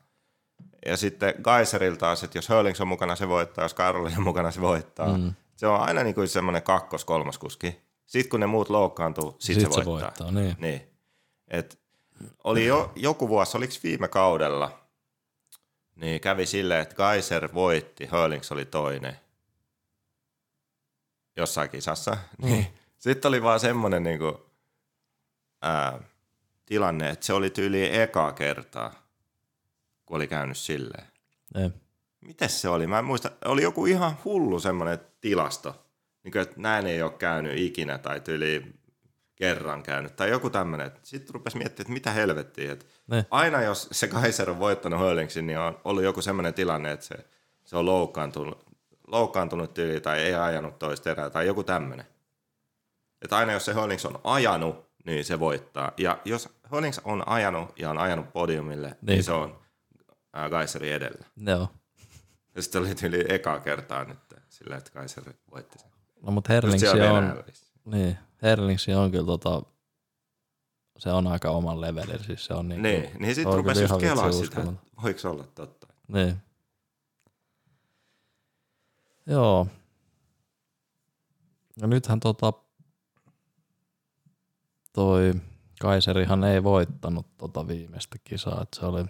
[0.87, 4.51] Ja sitten Geiseril taas, että jos Hurlings on mukana, se voittaa, jos Karoli on mukana,
[4.51, 5.19] se voittaa.
[5.19, 5.35] Mm.
[5.57, 7.81] Se on aina niin kuin semmoinen kakkos, kolmas kuski.
[8.07, 10.09] Sitten kun ne muut loukkaantuu, sit, Sit se se voittaa.
[10.09, 10.57] voittaa, niin.
[10.59, 10.83] niin.
[11.49, 11.81] Et
[12.45, 14.79] oli jo, joku vuosi, oliko viime kaudella,
[15.97, 19.17] niin kävi silleen, että Geiser voitti, Hurlings oli toinen
[21.37, 22.17] jossain kisassa.
[22.43, 22.67] Niin.
[22.99, 24.47] Sitten oli vaan semmoinen niinku,
[25.63, 25.99] ää,
[26.67, 28.93] tilanne, että se oli tyyli ekaa kertaa,
[30.07, 31.07] kun oli käynyt silleen.
[31.55, 31.71] Ei.
[32.21, 32.87] Mites se oli?
[32.87, 35.85] Mä en muista, oli joku ihan hullu semmoinen tilasto,
[36.25, 38.65] niin kuin, että näin ei ole käynyt ikinä tai tyyli
[39.37, 40.93] kerran käynyt tai joku tämmöinen.
[41.03, 42.73] Sitten rupesi miettimään, että mitä helvettiä.
[42.73, 43.27] Että Ne.
[43.31, 47.15] aina jos se Kaiser on voittanut Hurlingsin, niin on ollut joku semmoinen tilanne, että se,
[47.65, 48.65] se on loukkaantunut,
[49.11, 52.07] loukkaantunut tyyli tai ei ajanut toista erää tai joku tämmöinen.
[53.23, 55.93] Että aina jos se Hurlings on ajanut, niin se voittaa.
[55.97, 59.25] Ja jos Hurlings on ajanut ja on ajanut podiumille, niin, niin Niin.
[59.25, 59.61] se on
[60.33, 61.27] ää, Kaiserin edellä.
[61.37, 61.69] Joo.
[62.55, 65.91] Ja sitten oli tyyli ekaa kertaa nyt sillä, että Kaiser voitti sen.
[66.23, 67.45] No mutta Herlingsi on,
[67.85, 69.63] niin, Herlingsi on kyllä tota,
[70.99, 73.97] se on aika oman levelin, siis se on niin, Niin, niin se sitten rupesi just
[74.01, 74.65] kelaa sitä,
[75.03, 75.87] voiko se olla totta.
[76.09, 76.37] Niin.
[79.27, 79.67] Joo.
[81.81, 82.53] Ja nythän tota,
[84.93, 85.35] toi
[85.81, 89.05] Kaiserihan ei voittanut tota viimeistä kisaa, että se oli,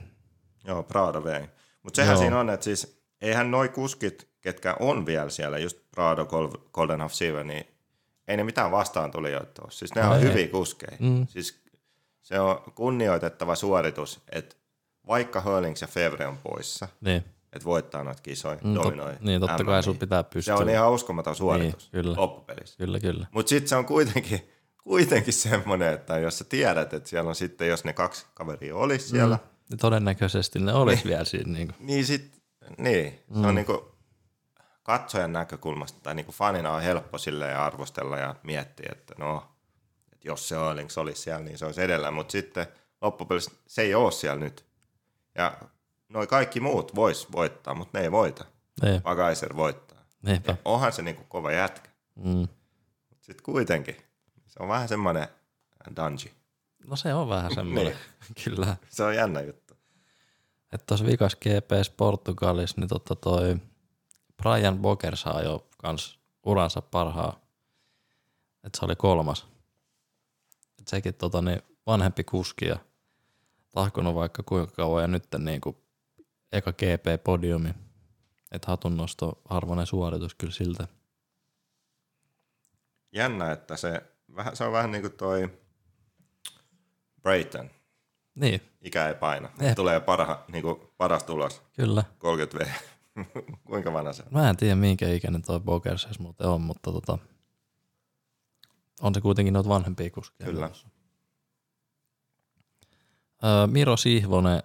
[0.64, 1.48] Joo, Prado vei.
[1.82, 2.20] Mutta sehän Joo.
[2.20, 7.00] siinä on, että siis eihän noi kuskit, ketkä on vielä siellä, just Prado, Gol- Golden
[7.00, 7.66] Half Sieve, niin
[8.28, 9.70] ei ne mitään vastaan tulijoita ole.
[9.70, 10.22] Siis ne on ei.
[10.22, 10.96] hyviä kuskeja.
[11.00, 11.26] Mm.
[11.26, 11.61] Siis
[12.22, 14.56] se on kunnioitettava suoritus, että
[15.06, 19.14] vaikka Hurlings ja Fevre on poissa, niin, että voittaa noita kisoja, Mm, tot- dominoi.
[19.20, 20.55] niin, totta kai sun pitää Se pystyä.
[20.57, 22.16] on ihan uskomaton suoritus Niin, kyllä.
[22.16, 22.76] loppupelissä.
[22.78, 23.26] Kyllä, kyllä.
[23.30, 24.51] Mutta sitten se on kuitenkin,
[24.84, 29.09] kuitenkin semmoinen, että jos sä tiedät, että siellä on sitten, jos ne kaksi kaveria olisi
[29.09, 29.36] siellä,
[29.70, 29.76] mm.
[29.80, 32.42] Todennäköisesti ne olisi vielä siinä niin kuin, niin sit,
[32.78, 33.94] niin, se on niinku
[34.82, 39.44] katsojan näkökulmasta tai niinku fanina on helppo silleen arvostella ja miettiä, että no,
[40.12, 42.66] että jos se Oilings olisi siellä, niin se olisi edellä, mutta sitten
[43.01, 44.64] loppupelissä se ei ole siellä nyt.
[45.34, 45.59] Ja
[46.11, 48.44] noi kaikki muut vois voittaa, mutta ne ei voita.
[48.82, 49.98] niin, vaan Kaiser voittaa.
[50.22, 50.56] niinpä.
[50.64, 52.48] Onhan se niinku kova jätkä, Mm.
[53.20, 53.96] sitten kuitenkin
[54.46, 55.28] se on vähän semmoinen
[55.96, 56.34] dungeon.
[56.86, 57.96] No se on vähän semmoinen,
[58.44, 58.76] kyllä.
[58.88, 59.74] Se on jännä juttu.
[60.72, 63.56] Että tuossa vikas GPS Portugalissa, niin totta toi
[64.42, 67.40] Brian Boker saa jo kans uransa parhaa.
[68.64, 69.46] Että se oli kolmas.
[70.80, 72.76] Et sekin tota, niin vanhempi kuski ja
[73.70, 75.82] tahkonut vaikka kuinka kauan ja nyt niinku
[76.53, 77.74] eka GP-podiumi.
[78.53, 80.88] Että hatunnosto arvoinen suoritus kyllä siltä.
[83.12, 84.03] Jännä, että se,
[84.36, 85.61] vähän, se on vähän niin kuin toi
[87.22, 87.70] Brayton.
[88.34, 89.48] Niin, Ikä ei paina.
[89.61, 89.76] Jep.
[89.76, 92.05] Tulee parha, niin kuin paras tulos, kyllä.
[92.18, 92.68] 30 V.
[93.68, 94.28] Kuinka vanha se on?
[94.32, 97.18] Mä en tiedä minkä ikäinen toi Bokers edes muuten on, mutta tota,
[99.01, 100.51] on se kuitenkin noita vanhempia kuskeja.
[100.51, 100.70] Kyllä.
[103.44, 104.62] Öö, Miro Sihvonen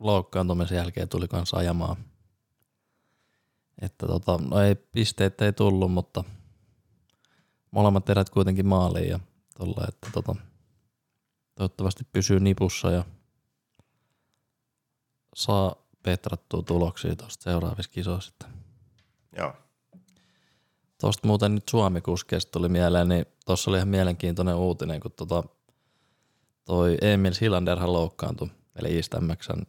[0.00, 1.96] loukkaantumisen jälkeen tuli kanssa ajamaan.
[3.80, 6.24] Että tota, no ei pisteitä ei tullut, mutta
[7.70, 9.20] molemmat erät kuitenkin maaliin ja
[9.58, 10.36] tolle, että tota,
[11.54, 13.04] toivottavasti pysyy nipussa ja
[15.34, 18.34] saa petrattua tuloksia tuosta seuraavissa kisoissa.
[19.36, 19.52] Joo.
[21.00, 25.42] Tuosta muuten nyt Suomi-kuskeista tuli mieleen, niin tuossa oli ihan mielenkiintoinen uutinen, kun tota,
[26.64, 29.62] toi Emil Silanderhan loukkaantui, eli MXn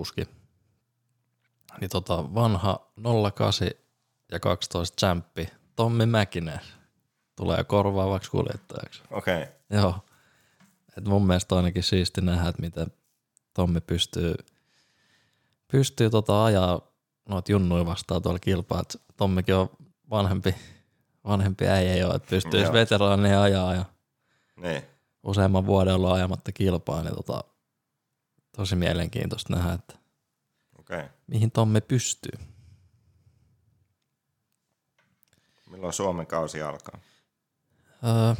[0.00, 0.28] kuski.
[1.80, 2.92] Niin tota, vanha
[3.32, 3.68] 08
[4.32, 6.60] ja 12 champi Tommi Mäkinen
[7.36, 9.02] tulee korvaavaksi kuljettajaksi.
[9.10, 9.42] Okei.
[9.42, 9.54] Okay.
[9.70, 9.94] Joo.
[10.98, 12.86] Et mun mielestä on ainakin siisti nähdä, että miten
[13.54, 14.34] Tommi pystyy,
[15.72, 16.80] pystyy tota ajaa
[17.28, 18.80] noita junnuja vastaan tuolla kilpaa.
[18.80, 19.70] Et Tommikin on
[20.10, 20.54] vanhempi,
[21.24, 23.84] vanhempi äijä jo, että pystyy veteraaneja ajaa ja
[24.56, 24.82] Niin.
[25.22, 27.44] useamman vuoden olla ajamatta kilpaa, niin tota,
[28.56, 29.94] tosi mielenkiintoista nähdä, että
[30.78, 31.08] okay.
[31.26, 32.46] mihin Tomme pystyy.
[35.70, 37.00] Milloin Suomen kausi alkaa?
[38.04, 38.34] Öö,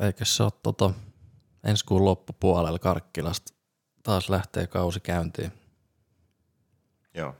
[0.00, 0.94] eikö se ole toto,
[1.64, 3.54] ensi kuun loppupuolella Karkkilasta
[4.02, 5.52] taas lähtee kausi käyntiin.
[7.14, 7.34] Joo.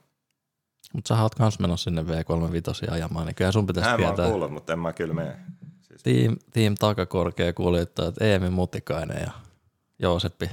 [0.93, 4.25] Mutta sä oot kans menossa sinne V35 ajamaan, niin kyllä sun pitäisi tietää.
[4.25, 5.37] Mä kuullut, mutta en mä kyllä mene.
[5.81, 6.03] Siis...
[6.03, 7.53] Team, team takakorkea
[8.21, 9.33] Eemi Mutikainen ja
[9.99, 10.51] Jooseppi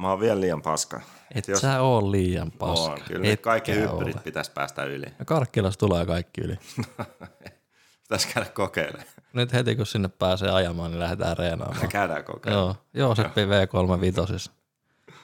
[0.00, 1.00] mä oon vielä liian paska.
[1.34, 2.92] Et Jos- sä oo liian paska.
[2.92, 4.12] On, kyllä Etkä kaikki ole.
[4.24, 5.06] pitäisi päästä yli.
[5.18, 6.56] Ja Karkkilassa tulee kaikki yli.
[8.02, 9.06] Pitäisi käydä kokeilemaan.
[9.32, 11.88] Nyt heti kun sinne pääsee ajamaan, niin lähdetään reenaamaan.
[11.88, 12.74] Käydään kokeilemaan.
[12.94, 14.50] Joo, Jooseppi V35.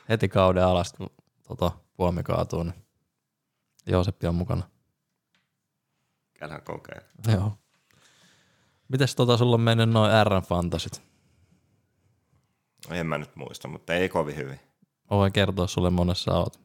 [0.09, 1.11] Heti kauden alasta, kun
[1.49, 2.75] tota, puomi kaatuu, niin
[3.87, 4.63] Jooseppi on mukana.
[6.35, 7.33] Käydään kokeilemaan.
[7.33, 7.53] Joo.
[8.89, 11.03] Mites tota sulla on mennyt noin R-fantasit?
[12.91, 14.61] En mä nyt muista, mutta ei kovin hyvin.
[15.11, 16.61] Mä voin kertoa sulle monessa oot.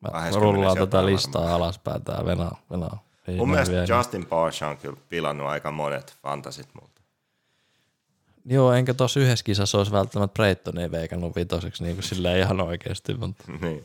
[0.00, 1.62] Mä 20 rullaan tätä jotain listaa varmaan.
[1.62, 2.60] alaspäin tää venaa.
[2.70, 3.04] venaa.
[3.28, 7.00] Ei Mun mielestä vielä- Justin Porsche on kyllä pilannut aika monet fantasit multa.
[8.44, 13.14] Joo, enkä tossa yhdessä kisassa olisi välttämättä Braytonia veikannut vitoseksi niin kuin silleen ihan oikeesti,
[13.14, 13.84] mutta niin,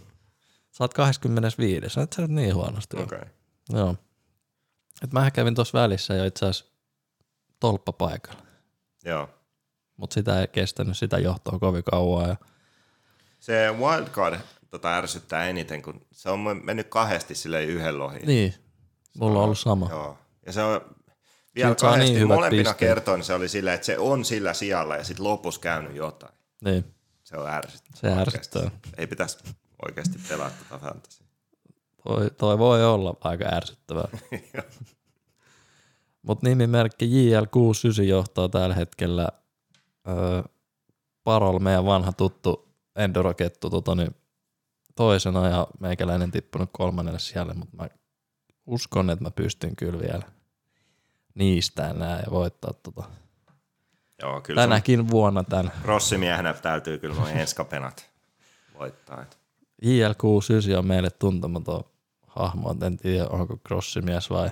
[0.72, 1.86] sä oot 25.
[2.02, 2.98] Et sä nyt niin huonosti.
[2.98, 3.18] okei.
[3.18, 3.30] Okay.
[3.74, 3.96] Joo.
[5.04, 6.66] Et mä kävin tuossa välissä jo itse asiassa
[7.60, 8.42] tolppapaikalla,
[9.06, 9.30] Joo.
[9.98, 12.30] mutta sitä ei kestänyt sitä johtoa kovin kauan.
[12.30, 12.36] Ja
[13.46, 14.40] Se wildcard
[14.70, 18.28] tota ärsyttää eniten, kun se on mennyt kahdesti sille yhden lohiin.
[18.28, 18.54] niin,
[19.20, 19.88] mulla on ollut sama.
[19.90, 20.18] Joo.
[20.46, 20.82] Ja se on
[21.56, 22.78] vielä Siitä saa kahdesti niin molempina pisteet.
[22.78, 26.34] kertoin se oli silleen, että se on sillä sijalla ja sitten lopussa käynyt jotain.
[26.64, 26.86] Niin,
[27.24, 28.00] Se on ärsyttävää.
[28.02, 28.38] se oikeasti.
[28.60, 28.72] ärsyttää.
[28.98, 29.38] Ei pitäisi
[29.86, 31.26] oikeasti pelata tätä fantasia.
[32.04, 34.08] Toi, toi voi olla aika ärsyttävää.
[36.28, 39.30] Mutta nimimerkki JL69 johtaa tällä hetkellä
[40.08, 40.44] öö,
[41.24, 42.66] Parol, meidän vanha tuttu
[42.96, 44.16] endurokettu, tota, niin
[44.96, 47.90] toisena ja meikäläinen tippunut kolmannelle siellä, mutta mä
[48.66, 50.24] uskon, että mä pystyn kyllä vielä
[51.36, 53.04] niistään nää ja voittaa tota.
[54.22, 58.10] Joo, kyllä sun tänäkin vuonna tämän rossimiehenä täytyy kyllä noin enskapenat
[58.80, 59.22] voittaa.
[59.22, 59.38] Et
[59.86, 61.84] JL69 on meille tuntematon
[62.28, 64.50] hahmo, en tiedä onko crossimies vai,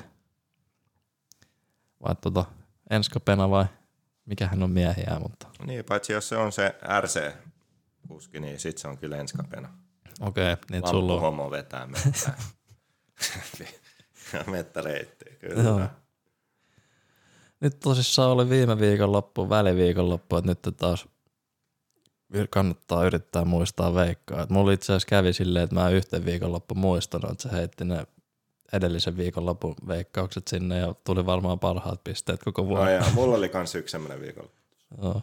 [2.04, 2.46] vai tota,
[2.90, 3.66] enskapena vai
[4.26, 6.76] mikä hän on miehiä, mutta Niin, paitsi jos se on se
[8.04, 9.70] RC-kuski, niin sit se on kyllä enskapena.
[10.22, 11.22] okei, okay, niin sulla on.
[11.22, 12.38] homo vetää mettää.
[14.52, 15.64] Mettäreittiä, kyllä.
[15.64, 15.82] Joo.
[17.60, 21.08] Nyt tosissaan oli viime viikonloppu, väliviikonloppu, että nyt taas
[22.50, 24.42] kannattaa yrittää muistaa veikkaa.
[24.42, 28.08] Et mulla itse asiassa kävi silleen, että mä yhten viikonloppu muistanut, että se heitti ne
[28.74, 32.94] edellisen viikonlopun veikkaukset sinne ja tuli varmaan parhaat pisteet koko No vuoden.
[32.94, 34.50] ja mulla oli kans yksi semmonen viikolla.
[35.02, 35.22] Joo.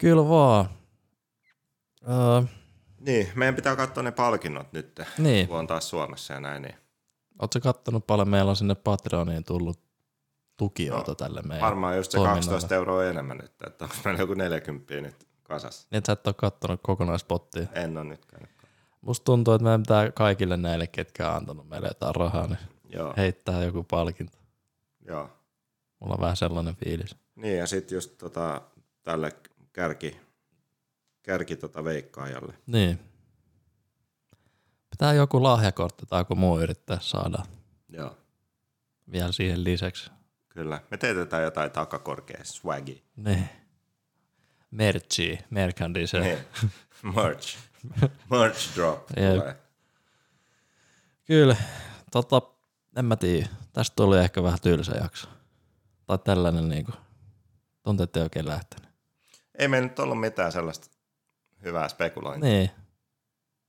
[0.00, 0.68] Kyllä vaan.
[2.08, 2.42] Öö,
[3.00, 6.62] Niin, meidän pitää katsoa ne palkinnot nyt, niin, kun on taas Suomessa ja näin.
[6.62, 6.74] Niin
[7.42, 9.80] ootko kattonut paljon meillä on sinne Patreoniin tullut
[10.56, 12.40] tukijoita No, tälle meidän Varmaan just se toiminnalle.
[12.40, 15.88] 12 euroa enemmän nyt, että onko meillä joku 40 nyt kasassa.
[15.90, 17.66] Niin, että sä et ole kattonut kokonaispottia.
[17.74, 18.50] En ole nyt käynyt.
[19.00, 23.14] Musta tuntuu, että meidän pitää kaikille näille, ketkä on antanut meille jotain rahaa, niin Joo,
[23.16, 24.38] heittää joku palkinto.
[25.06, 25.30] joo.
[26.00, 27.16] Mulla on vähän sellainen fiilis.
[27.34, 28.62] Niin ja sitten just tota,
[29.02, 29.32] tälle
[29.72, 30.20] kärki,
[31.22, 32.54] kärki tota veikkaajalle.
[32.66, 33.00] Niin.
[34.90, 37.42] Pitää joku lahjakortti tai joku muu yrittää saada
[37.88, 38.16] Joo,
[39.12, 40.10] vielä siihen lisäksi.
[40.48, 40.80] kyllä.
[40.90, 43.02] Me teetetään jotain takakorkea swaggy.
[43.16, 43.48] Niin.
[44.70, 46.20] Merchi, merchandise.
[46.20, 46.38] Niin.
[47.16, 47.58] Merch.
[48.30, 49.08] Merch drop.
[49.16, 49.56] Jep.
[51.24, 51.56] Kyllä,
[52.10, 52.42] tota,
[52.96, 53.48] en mä tiedä.
[53.72, 55.28] Tästä tuli ehkä vähän tylsä jakso.
[56.06, 56.92] Tai tällainen niinku,
[57.82, 58.89] tuntuu, että ei oikein lähtenyt.
[59.60, 60.86] Ei meillä nyt ollut mitään sellaista
[61.64, 62.48] hyvää spekulointia.
[62.50, 62.70] Niin.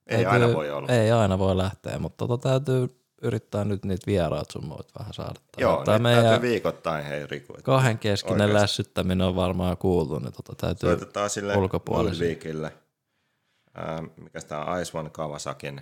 [0.08, 0.88] Ei aina voi olla.
[0.90, 2.88] Ei aina voi lähteä, mutta tota täytyy
[3.22, 5.40] yrittää nyt niitä vieraat sun muut vähän saada.
[5.58, 7.54] Joo, Tämä meidän täytyy viikoittain hei Riku.
[7.64, 8.62] kahden keskinen Oikeasti.
[8.62, 12.28] lässyttäminen on varmaan kuultu, niin tota täytyy, Soitetaan sille ulkopuolisia.
[12.30, 12.74] Ludwigille.
[13.74, 15.82] Ää, mikä tämä on Ice One Kawasakin.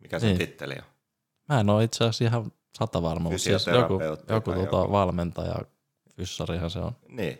[0.00, 0.38] Mikä se Niin.
[0.38, 0.84] titteli on?
[1.48, 4.92] mä en ole itse asiassa ihan sata varma, mutta siis joku, joku, tai tota joku.
[4.92, 5.54] valmentaja,
[6.16, 6.92] fyssarihan se on.
[7.08, 7.38] Niin.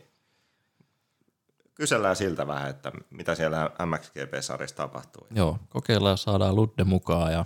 [1.77, 5.27] Kysellään siltä vähän, että mitä siellä MXGP-sarjassa tapahtuu.
[5.31, 7.45] Joo, kokeillaan saadaan Ludde mukaan ja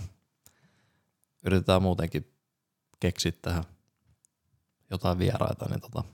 [1.46, 2.32] yritetään muutenkin
[3.00, 3.64] keksiä tähän
[4.90, 6.04] jotain vieraita, niin tota,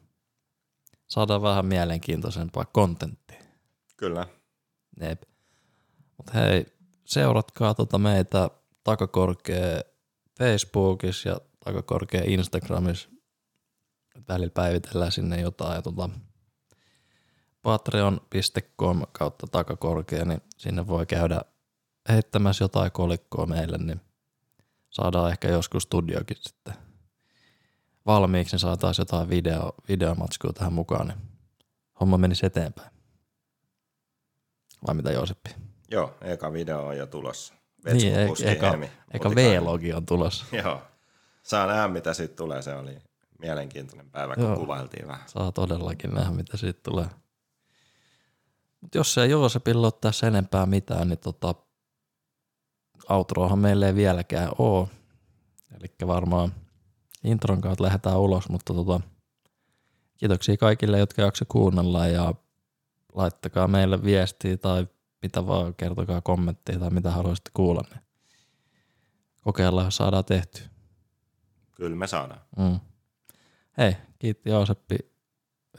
[1.07, 3.41] saadaan vähän mielenkiintoisempaa kontenttia.
[3.97, 4.27] Kyllä.
[5.01, 5.23] Jep.
[6.17, 6.67] Mut hei,
[7.05, 8.51] seuratkaa tota meitä
[8.85, 9.81] takakorkea
[10.39, 13.09] Facebookissa ja takakorkea Instagramissa.
[14.29, 16.11] Välillä päivitellään sinne jotain ja tota
[17.67, 21.41] patreon.com kautta takakorkea, niin sinne voi käydä
[22.09, 24.01] heittämässä jotain kolikkoa meille, niin
[24.91, 26.75] saadaan ehkä joskus studiokin sitten
[28.07, 31.19] valmiiksi, niin saataisiin jotain video, videomatskua tähän mukaan, niin
[32.01, 32.91] homma menisi eteenpäin.
[34.87, 35.51] Vai mitä Jooseppi?
[35.91, 37.55] Joo, eka video on jo tulossa.
[37.93, 39.31] Niin, e- eka, Helmi, eka.
[39.31, 40.45] V-logi on tulossa.
[40.57, 40.83] Joo.
[41.43, 42.63] Saa nähdä, mitä siitä tulee.
[42.63, 42.99] Se oli
[43.39, 44.57] mielenkiintoinen päivä, kun Joo.
[44.57, 45.29] kuvailtiin vähän.
[45.29, 47.07] Saa todellakin nähdä, mitä siitä tulee.
[48.81, 51.55] Mut jos ei Joosepilla ole tässä enempää mitään, niin tota,
[53.09, 54.89] outroahan meille ei vieläkään oo.
[55.77, 56.55] Eli varmaan
[57.25, 59.01] intron kautta lähdetään ulos, mutta tota,
[60.17, 62.35] kiitoksia kaikille, jotka jakso kuunnella ja
[63.15, 64.87] laittakaa meille viestiä tai
[65.23, 68.03] mitä vaan, kertokaa kommenttia tai mitä haluaisitte kuulla, niin
[69.43, 70.63] kokeillaan, saadaan tehty.
[71.75, 72.41] Kyllä me saadaan.
[72.59, 72.81] Mm.
[73.79, 74.97] Hei, kiitti Jooseppi,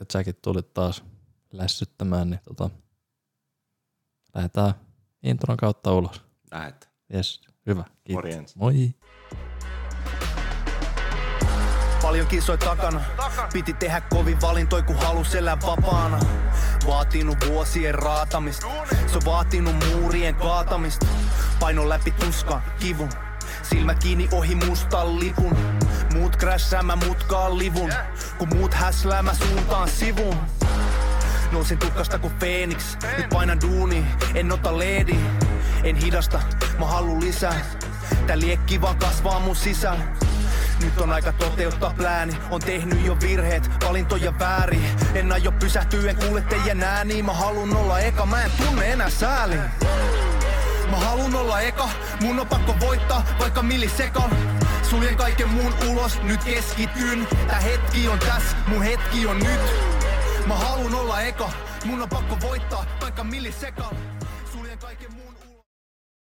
[0.02, 1.04] että säkin tulit taas
[1.52, 2.70] lässyttämään, niin tota,
[4.38, 4.74] lähdetään
[5.24, 6.22] intron kautta ulos.
[6.52, 6.90] Lähet.
[7.14, 7.84] Jes, hyvä.
[7.84, 8.24] Kiitos.
[8.24, 8.56] Morjens.
[8.56, 8.94] Moi.
[12.02, 13.02] Paljon kisoja takana.
[13.54, 16.20] Piti tehdä kovin valintoi, kun halus elää vapaana.
[16.88, 18.68] Vaatinut vuosien raatamista.
[19.08, 21.06] Se on vaatinut muurien kaatamista.
[21.60, 23.10] Paino läpi tuskan, kivun.
[23.64, 25.58] Silmä kiinni ohi mustan lipun.
[26.14, 27.94] Muut crashaa, mä mutkaan livun.
[28.38, 30.57] Kun muut häslää, mä suuntaan sivun.
[31.52, 35.16] Nousin tukkasta kuin Phoenix, nyt painan duuni, en ota leedi.
[35.84, 36.42] En hidasta,
[36.80, 37.62] mä haluun lisää.
[38.28, 40.04] Tää liekki vaan kasvaa mun sisällä.
[40.84, 44.86] Nyt on aika toteuttaa plääni, on tehnyt jo virheet, valintoja väärin.
[45.16, 49.10] En aio pysähtyä, en kuule teidän ääniä, mä halun olla eka, mä en tunne enää
[49.10, 49.56] sääli.
[50.92, 51.90] Mä halun olla eka,
[52.22, 54.30] mun on pakko voittaa, vaikka millisekal.
[54.90, 57.28] Suljen kaiken muun ulos, nyt keskityn.
[57.48, 59.97] Tää hetki on tässä, mun hetki on nyt.
[60.48, 61.50] Mä halun olla eka,
[61.86, 63.94] mun on pakko voittaa, vaikka millisekal.
[64.54, 65.17] Suljen kaiken